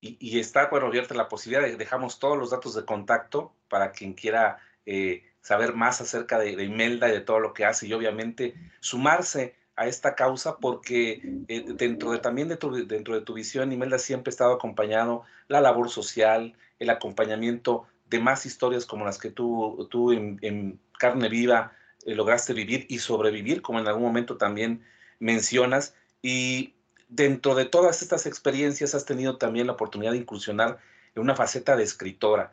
Y, 0.07 0.39
está, 0.39 0.67
bueno, 0.67 0.89
abierta 0.89 1.15
la 1.15 1.29
posibilidad, 1.29 1.67
de, 1.67 1.77
dejamos 1.77 2.19
todos 2.19 2.37
los 2.37 2.51
datos 2.51 2.75
de 2.75 2.85
contacto 2.85 3.55
para 3.69 3.93
quien 3.93 4.13
quiera 4.13 4.59
eh, 4.85 5.25
saber 5.41 5.75
más 5.75 6.03
acerca 6.03 6.39
de, 6.39 6.53
Imelda 6.63 7.09
y 7.09 7.13
de 7.13 7.23
todo 7.23 7.41
lo 7.41 7.55
que 7.55 7.65
hace 7.65 7.87
y 7.87 7.93
obviamente 7.95 8.55
sumarse 8.81 9.55
a 9.77 9.87
esta 9.87 10.15
causa 10.15 10.59
porque 10.59 11.23
eh, 11.49 11.65
dentro 11.75 12.13
de 12.13 12.19
también 12.19 12.55
tu, 12.59 12.87
dentro 12.87 13.15
de 13.15 13.23
tu 13.23 13.33
visión, 13.33 13.73
Imelda 13.73 13.99
siempre 13.99 14.29
ha 14.29 14.33
estado 14.35 14.53
acompañado 14.53 15.23
la 15.49 15.63
labor 15.63 15.89
social, 15.89 16.55
el 16.79 16.91
acompañamiento 16.91 17.87
de 18.07 18.21
más 18.21 18.45
historias 18.45 18.85
como 18.85 19.07
las 19.07 19.19
que 19.19 19.31
tú, 19.31 19.89
tú 19.91 20.13
en, 20.13 20.79
carne 20.99 21.31
viva 21.31 21.73
eh, 22.05 22.15
lograste 22.15 22.53
vivir 22.53 22.87
y 22.91 22.99
sobrevivir, 22.99 23.63
como 23.63 23.81
en 23.81 23.89
algún 23.89 24.05
momento 24.05 24.37
también 24.37 24.85
mencionas. 25.19 25.95
Y 26.23 26.74
dentro 27.15 27.55
de 27.55 27.65
todas 27.65 28.03
estas 28.03 28.27
experiencias 28.27 28.95
has 28.95 29.05
tenido 29.05 29.39
también 29.39 29.69
la 29.69 29.75
oportunidad 29.75 30.13
de 30.13 30.19
incursionar 30.19 30.79
en 31.15 31.23
una 31.23 31.37
faceta 31.37 31.77
de 31.77 31.85
escritora. 31.85 32.53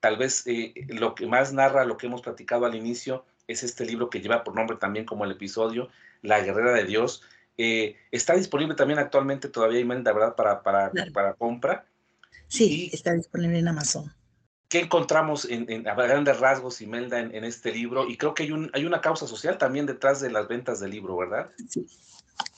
Tal 0.00 0.18
vez 0.18 0.46
eh, 0.46 0.74
lo 0.88 1.14
que 1.14 1.26
más 1.26 1.52
narra 1.52 1.84
lo 1.84 1.96
que 1.96 2.06
hemos 2.06 2.20
platicado 2.20 2.66
al 2.66 2.74
inicio 2.74 3.24
es 3.48 3.62
este 3.62 3.86
libro 3.86 4.10
que 4.10 4.20
lleva 4.20 4.44
por 4.44 4.54
nombre 4.54 4.76
también 4.76 5.06
como 5.06 5.24
el 5.24 5.32
episodio, 5.32 5.88
La 6.20 6.40
Guerrera 6.40 6.72
de 6.72 6.84
Dios. 6.84 7.22
Eh, 7.56 7.96
está 8.10 8.34
disponible 8.34 8.74
también 8.74 8.98
actualmente 8.98 9.48
todavía, 9.48 9.80
Imelda, 9.80 10.12
¿verdad? 10.12 10.34
Para, 10.36 10.62
para, 10.62 10.92
para 11.12 11.34
compra. 11.34 11.86
Sí, 12.48 12.90
está 12.92 13.14
disponible 13.14 13.58
en 13.58 13.68
Amazon. 13.68 14.12
¿Qué 14.68 14.80
encontramos 14.80 15.46
en, 15.50 15.86
a 15.86 15.94
grandes 15.94 16.38
rasgos, 16.38 16.80
Imelda, 16.80 17.20
en, 17.20 17.34
en, 17.34 17.44
este 17.44 17.72
libro? 17.72 18.08
Y 18.08 18.16
creo 18.16 18.34
que 18.34 18.44
hay, 18.44 18.52
un, 18.52 18.70
hay 18.74 18.84
una 18.86 19.00
causa 19.00 19.26
social 19.26 19.58
también 19.58 19.86
detrás 19.86 20.20
de 20.20 20.30
las 20.30 20.48
ventas 20.48 20.80
del 20.80 20.90
libro, 20.90 21.16
¿verdad? 21.16 21.50
Sí. 21.68 21.86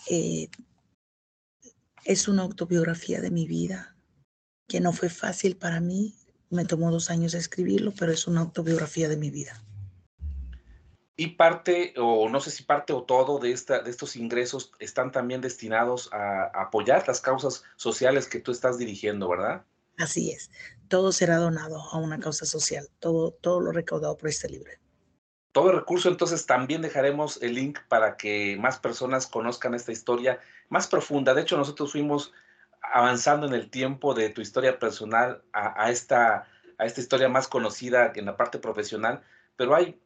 Eh, 0.09 0.49
es 2.05 2.29
una 2.29 2.43
autobiografía 2.43 3.21
de 3.21 3.31
mi 3.31 3.47
vida, 3.47 3.97
que 4.69 4.81
no 4.81 4.93
fue 4.93 5.09
fácil 5.09 5.57
para 5.57 5.81
mí. 5.81 6.15
Me 6.51 6.65
tomó 6.65 6.91
dos 6.91 7.11
años 7.11 7.35
escribirlo, 7.35 7.93
pero 7.99 8.13
es 8.13 8.27
una 8.27 8.41
autobiografía 8.41 9.09
de 9.09 9.17
mi 9.17 9.31
vida. 9.31 9.63
Y 11.17 11.29
parte, 11.29 11.95
o 11.97 12.29
no 12.29 12.41
sé 12.41 12.51
si 12.51 12.65
parte 12.65 12.93
o 12.93 13.05
todo 13.05 13.39
de, 13.39 13.53
esta, 13.53 13.81
de 13.81 13.91
estos 13.91 14.17
ingresos 14.17 14.73
están 14.81 15.13
también 15.13 15.41
destinados 15.41 16.13
a, 16.13 16.47
apoyar 16.47 17.07
las 17.07 17.21
causas 17.21 17.63
sociales 17.77 18.27
que 18.27 18.41
tú 18.41 18.51
estás 18.51 18.79
dirigiendo, 18.79 19.29
¿verdad? 19.29 19.65
Así 19.97 20.33
es. 20.33 20.51
Todo 20.89 21.13
será 21.13 21.37
donado 21.37 21.81
a 21.81 21.99
una 21.99 22.19
causa 22.19 22.47
social, 22.47 22.89
todo, 22.99 23.31
todo 23.31 23.61
lo 23.61 23.71
recaudado 23.71 24.17
por 24.17 24.29
este 24.29 24.49
libro. 24.49 24.71
Todo 25.55 25.71
el 25.71 25.77
recurso, 25.77 26.09
entonces 26.09 26.47
también 26.47 26.83
dejaremos 26.83 27.41
el 27.41 27.55
link 27.55 27.79
para 27.87 28.17
que 28.17 28.57
más 28.59 28.81
personas 28.81 29.29
conozcan 29.29 29.73
esta 29.73 29.93
historia 29.93 30.41
más 30.69 30.89
profunda. 30.89 31.33
De 31.33 31.43
hecho, 31.43 31.57
nosotros 31.57 31.93
fuimos 31.93 32.33
avanzando 32.83 33.47
en 33.47 33.55
el 33.55 33.71
tiempo 33.71 34.15
de 34.15 34.31
tu 34.31 34.41
historia 34.41 34.81
personal 34.81 35.45
a, 35.53 35.93
esta, 35.93 36.49
a 36.77 36.87
esta 36.87 37.01
historia 37.01 37.29
más 37.29 37.47
conocida 37.47 38.13
en 38.17 38.27
la 38.27 38.37
parte 38.37 38.59
profesional, 38.59 39.23
pero 39.55 39.77
hay 39.77 39.97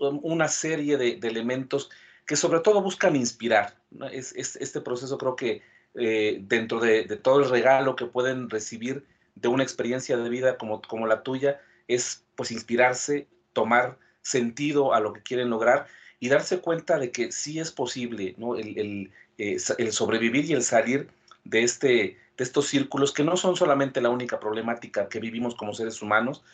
una 0.00 0.48
serie 0.48 0.96
de, 0.96 1.20
elementos 1.22 1.88
que 2.26 2.34
sobre 2.34 2.58
todo 2.58 2.82
buscan 2.82 3.14
inspirar. 3.14 3.76
Es, 4.10 4.32
este 4.34 4.80
proceso 4.80 5.16
creo 5.16 5.36
que 5.36 5.62
eh, 5.94 6.40
dentro 6.42 6.80
de, 6.80 7.04
todo 7.18 7.38
el 7.38 7.48
regalo 7.48 7.94
que 7.94 8.06
pueden 8.06 8.50
recibir 8.50 9.06
de 9.36 9.46
una 9.46 9.62
experiencia 9.62 10.16
de 10.16 10.28
vida 10.28 10.58
como, 10.58 10.82
como 10.82 11.06
la 11.06 11.22
tuya, 11.22 11.60
es 11.86 12.24
pues 12.34 12.50
inspirarse, 12.50 13.28
tomar 13.52 13.96
sentido 14.22 14.94
a 14.94 15.00
lo 15.00 15.12
que 15.12 15.22
quieren 15.22 15.50
lograr 15.50 15.86
y 16.20 16.28
darse 16.28 16.60
cuenta 16.60 16.98
de 16.98 17.10
que 17.10 17.32
sí 17.32 17.58
es 17.58 17.72
posible 17.72 18.34
¿no? 18.38 18.56
el, 18.56 19.10
eh, 19.38 19.56
el, 19.78 19.92
sobrevivir 19.92 20.44
y 20.44 20.52
el 20.52 20.62
salir 20.62 21.08
de, 21.44 21.64
este, 21.64 22.18
de 22.36 22.44
estos 22.44 22.68
círculos 22.68 23.12
que 23.12 23.24
no 23.24 23.36
son 23.36 23.56
solamente 23.56 24.00
la 24.00 24.10
única 24.10 24.38
problemática 24.38 25.08
que 25.08 25.18
vivimos 25.18 25.54
como 25.56 25.74
seres 25.74 26.00
humanos, 26.00 26.44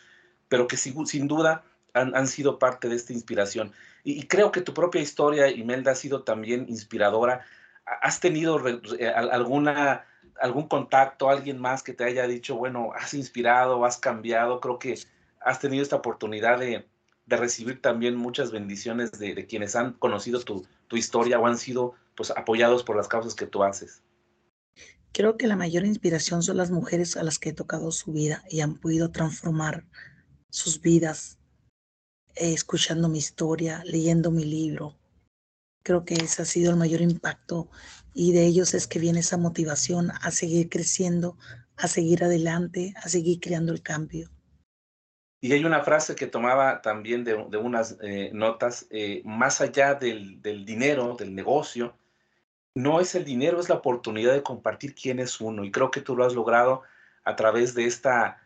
pero 0.47 0.67
que 0.67 0.75
sin, 0.75 1.05
sin 1.05 1.27
duda 1.27 1.63
han, 1.93 2.27
sido 2.27 2.57
parte 2.57 2.89
de 2.89 2.95
esta 2.95 3.13
inspiración. 3.13 3.71
Y, 4.03 4.27
creo 4.27 4.51
que 4.51 4.61
tu 4.61 4.73
propia 4.73 5.01
historia, 5.01 5.49
Imelda, 5.49 5.91
ha 5.91 5.95
sido 5.95 6.23
también 6.23 6.65
inspiradora. 6.69 7.45
¿Has 7.85 8.19
tenido 8.19 8.59
eh, 8.97 9.07
alguna, 9.07 10.05
algún 10.39 10.67
contacto, 10.67 11.29
alguien 11.29 11.59
más 11.59 11.83
que 11.83 11.93
te 11.93 12.05
haya 12.05 12.25
dicho, 12.27 12.55
bueno, 12.55 12.91
has 12.95 13.13
inspirado, 13.13 13.85
has 13.85 13.97
cambiado? 13.97 14.59
Creo 14.61 14.79
que 14.79 14.97
has 15.41 15.59
tenido 15.59 15.83
esta 15.83 15.97
oportunidad 15.97 16.59
de, 16.59 16.87
recibir 17.37 17.81
también 17.81 18.15
muchas 18.15 18.51
bendiciones 18.51 19.11
de, 19.11 19.45
quienes 19.45 19.75
han 19.75 19.93
conocido 19.93 20.39
tu, 20.41 20.65
tu, 20.87 20.97
historia 20.97 21.39
o 21.39 21.47
han 21.47 21.57
sido 21.57 21.93
pues, 22.15 22.31
apoyados 22.31 22.83
por 22.83 22.95
las 22.95 23.07
causas 23.07 23.35
que 23.35 23.45
tú 23.45 23.63
haces. 23.63 24.01
Creo 25.11 25.37
que 25.37 25.47
la 25.47 25.55
mayor 25.55 25.85
inspiración 25.85 26.43
son 26.43 26.57
las 26.57 26.71
mujeres 26.71 27.17
a 27.17 27.23
las 27.23 27.39
que 27.39 27.49
he 27.49 27.53
tocado 27.53 27.91
su 27.91 28.11
vida 28.11 28.43
y 28.49 28.61
han 28.61 28.75
podido 28.75 29.11
transformar 29.11 29.85
sus 30.49 30.81
vidas 30.81 31.39
eh, 32.35 32.53
escuchando 32.53 33.09
mi 33.09 33.17
historia, 33.17 33.83
leyendo 33.85 34.31
mi 34.31 34.45
libro. 34.45 34.97
Creo 35.83 36.05
que 36.05 36.15
ese 36.15 36.41
ha 36.41 36.45
sido 36.45 36.71
el 36.71 36.77
mayor 36.77 37.01
impacto 37.01 37.69
y 38.13 38.33
de 38.33 38.45
ellos 38.45 38.73
es 38.73 38.87
que 38.87 38.99
viene 38.99 39.19
esa 39.19 39.37
motivación 39.37 40.11
a 40.11 40.31
seguir 40.31 40.69
creciendo, 40.69 41.37
a 41.75 41.87
seguir 41.87 42.23
adelante, 42.23 42.93
a 42.97 43.09
seguir 43.09 43.39
creando 43.39 43.71
el 43.71 43.81
cambio. 43.81 44.29
Y 45.41 45.53
hay 45.53 45.63
una 45.63 45.83
frase 45.83 46.15
que 46.15 46.27
tomaba 46.27 46.81
también 46.81 47.23
de, 47.23 47.35
unas 47.35 47.97
eh, 48.01 48.29
notas, 48.33 48.87
eh, 48.89 49.21
más 49.23 49.61
allá 49.61 49.95
del, 49.95 50.41
del, 50.41 50.65
dinero, 50.65 51.15
del 51.17 51.33
negocio, 51.33 51.95
no 52.75 52.99
es 52.99 53.15
el 53.15 53.25
dinero, 53.25 53.59
es 53.59 53.69
la 53.69 53.75
oportunidad 53.75 54.33
de 54.33 54.43
compartir 54.43 54.93
quién 54.95 55.19
es 55.19 55.39
uno. 55.39 55.63
Y 55.63 55.71
creo 55.71 55.91
que 55.91 56.01
tú 56.01 56.15
lo 56.15 56.25
has 56.25 56.33
logrado 56.33 56.83
a 57.23 57.35
través 57.35 57.73
de 57.73 57.85
esta 57.85 58.41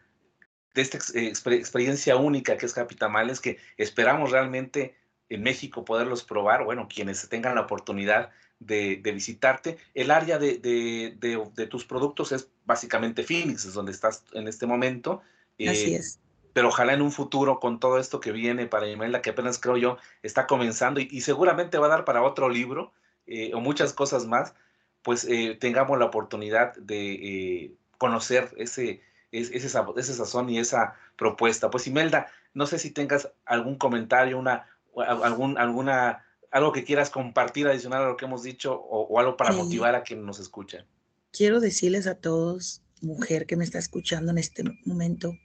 de 0.73 0.81
esta 0.81 0.97
eh, 1.13 1.27
experiencia 1.27 2.15
única 2.15 2.57
que 2.57 2.65
es 2.65 2.73
Capitamales, 2.73 3.39
que 3.39 3.57
esperamos 3.77 4.31
realmente 4.31 4.95
en 5.29 5.43
México 5.43 5.85
poderlos 5.85 6.23
probar, 6.23 6.63
bueno, 6.63 6.87
quienes 6.93 7.27
tengan 7.29 7.55
la 7.55 7.61
oportunidad 7.61 8.31
de, 8.59 9.01
visitarte. 9.13 9.77
El 9.93 10.11
área 10.11 10.39
de, 10.39 11.67
tus 11.69 11.85
productos 11.85 12.31
es 12.31 12.49
básicamente 12.65 13.23
Phoenix, 13.23 13.65
es 13.65 13.73
donde 13.73 13.91
estás 13.91 14.23
en 14.33 14.47
este 14.47 14.65
momento. 14.65 15.21
Así 15.59 15.93
eh, 15.93 15.97
es. 15.97 16.19
Pero 16.53 16.69
ojalá 16.69 16.93
en 16.93 17.01
un 17.01 17.11
futuro 17.11 17.59
con 17.59 17.79
todo 17.79 17.97
esto 17.97 18.19
que 18.19 18.31
viene 18.31 18.67
para 18.67 18.87
Imelda, 18.87 19.21
que 19.21 19.31
apenas 19.31 19.59
creo 19.59 19.77
yo 19.77 19.97
está 20.21 20.47
comenzando 20.47 20.99
y, 20.99 21.21
seguramente 21.21 21.77
va 21.77 21.87
a 21.87 21.89
dar 21.89 22.05
para 22.05 22.23
otro 22.23 22.49
libro 22.49 22.93
eh, 23.25 23.51
o 23.53 23.59
muchas 23.59 23.93
cosas 23.93 24.25
más, 24.25 24.53
pues 25.01 25.27
tengamos 25.59 25.99
la 25.99 26.05
oportunidad 26.05 26.75
de 26.75 27.75
conocer 27.97 28.53
ese, 28.57 29.01
es, 29.33 29.51
esa, 29.51 29.85
sazón 30.03 30.49
y 30.49 30.59
esa 30.59 30.95
propuesta. 31.17 31.69
Pues 31.69 31.87
Imelda, 31.87 32.27
no 32.53 32.67
sé 32.67 32.79
si 32.79 32.91
tengas 32.91 33.29
algún 33.45 33.75
comentario, 33.77 34.37
una, 34.37 34.67
algún, 34.95 35.57
alguna, 35.57 36.23
algo 36.51 36.71
que 36.71 36.83
quieras 36.83 37.09
compartir 37.09 37.67
adicional 37.67 38.03
a 38.03 38.07
lo 38.07 38.17
que 38.17 38.25
hemos 38.25 38.43
dicho 38.43 38.73
o, 38.73 39.19
algo 39.19 39.35
para 39.35 39.51
motivar 39.51 39.95
a 39.95 40.03
quien 40.03 40.25
nos 40.25 40.39
escucha. 40.39 40.85
Quiero 41.31 41.59
decirles 41.59 42.05
a 42.05 42.15
todos, 42.15 42.83
mujer 43.01 43.47
que 43.47 43.57
me 43.57 43.63
está 43.63 43.79
escuchando 43.79 44.31
en 44.31 44.37
este 44.37 44.63
momento, 44.85 45.35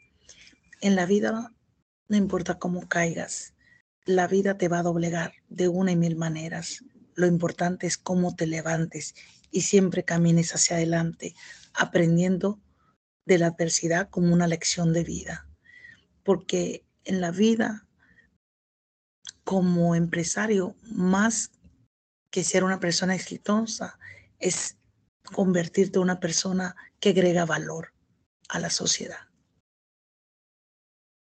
en 0.80 0.96
la 0.96 1.06
vida 1.06 1.52
no 2.08 2.16
importa 2.16 2.58
cómo 2.58 2.88
caigas, 2.88 3.54
la 4.04 4.26
vida 4.26 4.56
te 4.56 4.68
va 4.68 4.78
a 4.78 4.82
doblegar 4.82 5.34
de 5.48 5.68
una 5.68 5.92
y 5.92 5.96
mil 5.96 6.16
maneras. 6.16 6.82
Lo 7.14 7.26
importante 7.26 7.86
es 7.86 7.98
cómo 7.98 8.34
te 8.34 8.46
levantes 8.46 9.14
y 9.50 9.62
siempre 9.62 10.04
camines 10.04 10.54
hacia 10.54 10.76
adelante, 10.76 11.34
aprendiendo 11.74 12.58
de 13.26 13.38
la 13.38 13.48
adversidad 13.48 14.08
como 14.08 14.32
una 14.32 14.46
lección 14.46 14.94
de 14.94 15.04
vida. 15.04 15.46
Porque 16.22 16.84
en 17.04 17.20
la 17.20 17.30
vida, 17.30 17.86
como 19.44 19.94
empresario, 19.94 20.74
más 20.82 21.50
que 22.30 22.44
ser 22.44 22.64
una 22.64 22.80
persona 22.80 23.14
exitosa, 23.14 23.98
es 24.38 24.78
convertirte 25.34 25.98
en 25.98 26.04
una 26.04 26.20
persona 26.20 26.76
que 27.00 27.10
agrega 27.10 27.44
valor 27.44 27.92
a 28.48 28.58
la 28.60 28.70
sociedad. 28.70 29.27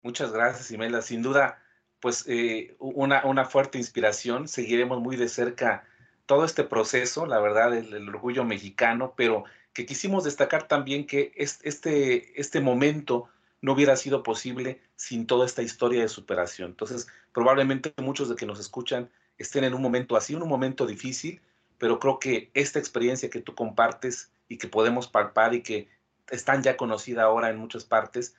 Muchas 0.04 0.30
gracias, 0.32 0.70
Imelda. 0.70 1.02
Sin 1.02 1.22
duda, 1.22 1.60
pues 1.98 2.24
eh, 2.28 2.76
una, 2.78 3.24
una, 3.24 3.44
fuerte 3.46 3.78
inspiración. 3.78 4.46
Seguiremos 4.46 5.00
muy 5.00 5.16
de 5.16 5.28
cerca 5.28 5.84
todo 6.26 6.44
este 6.44 6.62
proceso, 6.62 7.26
la 7.26 7.40
verdad, 7.40 7.76
el 7.76 8.08
orgullo 8.08 8.44
mexicano, 8.44 9.14
pero 9.16 9.44
que 9.74 9.84
quisimos 9.84 10.24
destacar 10.24 10.68
también 10.68 11.06
que 11.06 11.32
este, 11.34 12.40
este 12.40 12.60
momento 12.60 13.28
no 13.60 13.72
hubiera 13.72 13.96
sido 13.96 14.22
posible 14.22 14.80
sin 14.94 15.26
toda 15.26 15.44
esta 15.44 15.62
historia 15.62 16.02
de 16.02 16.08
superación. 16.08 16.70
Entonces, 16.70 17.08
probablemente 17.32 17.92
muchos 18.00 18.28
de 18.28 18.36
que 18.36 18.46
nos 18.46 18.60
escuchan 18.60 19.10
estén 19.36 19.64
en 19.64 19.74
un 19.74 19.82
momento 19.82 20.16
así, 20.16 20.34
un 20.34 20.48
momento 20.48 20.86
difícil, 20.86 21.40
pero 21.78 21.98
creo 21.98 22.20
que 22.20 22.50
esta 22.54 22.78
experiencia 22.78 23.30
que 23.30 23.40
tú 23.40 23.54
compartes 23.54 24.30
y 24.48 24.58
que 24.58 24.68
podemos 24.68 25.08
palpar 25.08 25.54
y 25.54 25.62
que 25.62 25.88
están 26.30 26.62
ya 26.62 26.76
conocida 26.76 27.24
ahora 27.24 27.50
en 27.50 27.56
muchas 27.56 27.84
partes, 27.84 28.36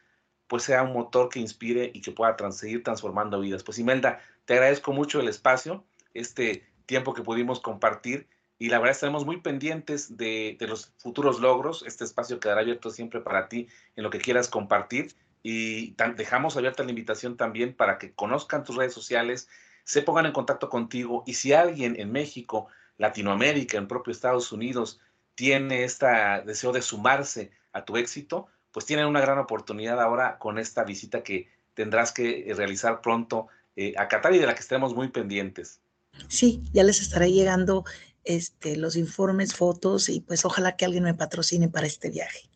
pues 0.48 0.64
sea 0.64 0.84
un 0.84 0.94
motor 0.94 1.30
que 1.30 1.40
inspire 1.40 1.92
y 1.94 2.02
que 2.02 2.12
pueda 2.12 2.36
seguir 2.52 2.84
transformando 2.84 3.40
vidas. 3.40 3.64
Pues 3.64 3.80
Imelda, 3.80 4.20
te 4.46 4.54
agradezco 4.54 4.94
mucho 4.94 5.20
el 5.20 5.28
espacio, 5.28 5.84
este 6.14 6.66
tiempo 6.86 7.14
que 7.14 7.24
pudimos 7.24 7.60
compartir 7.60 8.28
y 8.58 8.70
la 8.70 8.80
verdad 8.80 8.94
estaremos 8.94 9.26
muy 9.26 9.42
pendientes 9.42 10.18
de, 10.18 10.58
los 10.62 10.94
futuros 10.98 11.40
logros. 11.40 11.84
Este 11.86 12.04
espacio 12.04 12.40
quedará 12.40 12.62
abierto 12.62 12.90
siempre 12.90 13.22
para 13.22 13.50
ti 13.50 13.68
en 13.96 14.04
lo 14.04 14.10
que 14.10 14.20
quieras 14.20 14.48
compartir 14.48 15.14
y 15.44 15.96
dejamos 16.16 16.58
abierta 16.58 16.84
la 16.84 16.90
invitación 16.90 17.38
también 17.38 17.76
para 17.76 17.98
que 17.98 18.14
conozcan 18.14 18.64
tus 18.64 18.78
redes 18.78 18.94
sociales, 18.94 19.48
se 19.84 20.02
pongan 20.02 20.26
en 20.26 20.32
contacto 20.32 20.70
contigo 20.70 21.24
y 21.28 21.36
si 21.36 21.54
alguien 21.54 22.00
en 22.00 22.12
México, 22.12 22.68
Latinoamérica, 22.98 23.78
en 23.78 23.88
propio 23.88 24.12
Estados 24.12 24.52
Unidos 24.52 25.00
tiene 25.36 25.84
este 25.84 26.08
deseo 26.46 26.72
de 26.72 26.82
sumarse 26.82 27.52
a 27.74 27.84
tu 27.84 27.98
éxito, 27.98 28.48
pues 28.76 28.86
tienen 28.86 29.06
una 29.06 29.22
gran 29.22 29.38
oportunidad 29.38 30.02
ahora 30.02 30.38
con 30.38 30.60
esta 30.60 30.84
visita 30.84 31.24
que 31.24 31.48
tendrás 31.76 32.12
que 32.12 32.52
realizar 32.58 33.00
pronto 33.00 33.48
eh, 33.78 33.94
a 33.96 34.10
Qatar 34.10 34.36
y 34.36 34.38
de 34.38 34.48
la 34.48 34.54
que 34.54 34.60
estaremos 34.60 34.94
muy 34.94 35.08
pendientes. 35.08 35.80
Sí, 36.28 36.62
ya 36.74 36.84
les 36.84 37.00
estaré 37.00 37.32
llegando 37.32 37.86
este, 38.26 38.76
los 38.76 38.98
informes, 38.98 39.56
fotos 39.56 40.10
y 40.10 40.20
pues 40.20 40.44
ojalá 40.44 40.76
que 40.76 40.84
alguien 40.84 41.06
me 41.06 41.14
patrocine 41.14 41.70
para 41.70 41.88
este 41.88 42.10
viaje. 42.10 42.50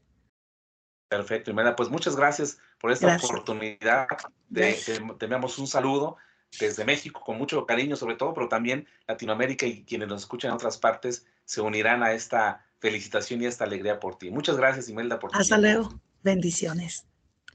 Perfecto, 1.08 1.51
Imelda. 1.51 1.77
Pues 1.77 1.88
muchas 1.88 2.17
gracias 2.17 2.58
por 2.82 2.91
esta 2.91 3.15
oportunidad. 3.15 4.06
De, 4.50 4.73
te, 4.73 4.96
enviamos 4.98 5.58
un 5.58 5.67
saludo 5.67 6.17
desde 6.60 6.83
México 6.83 7.21
con 7.25 7.37
mucho 7.37 7.65
cariño 7.65 7.96
sobre 7.96 8.17
todo, 8.17 8.33
pero 8.33 8.50
también 8.50 8.89
Latinoamérica 9.08 9.65
y 9.65 9.85
quienes 9.85 10.10
nos 10.10 10.23
escuchan 10.23 10.50
en 10.50 10.56
otras 10.56 10.77
partes 10.79 11.25
se 11.46 11.62
unirán 11.62 12.04
a 12.04 12.12
esta 12.12 12.65
felicitación 12.79 13.41
y 13.41 13.46
a 13.46 13.50
esta 13.50 13.63
alegría 13.63 14.02
por 14.02 14.17
ti. 14.17 14.31
Muchas 14.31 14.58
gracias, 14.58 14.89
Imelda, 14.89 15.17
por 15.17 15.31
tu 15.31 15.39
Hasta 15.39 15.58
luego. 15.58 15.98
Bendiciones. 16.23 17.05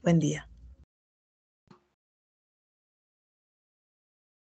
Buen 0.03 0.19
día. 0.19 0.47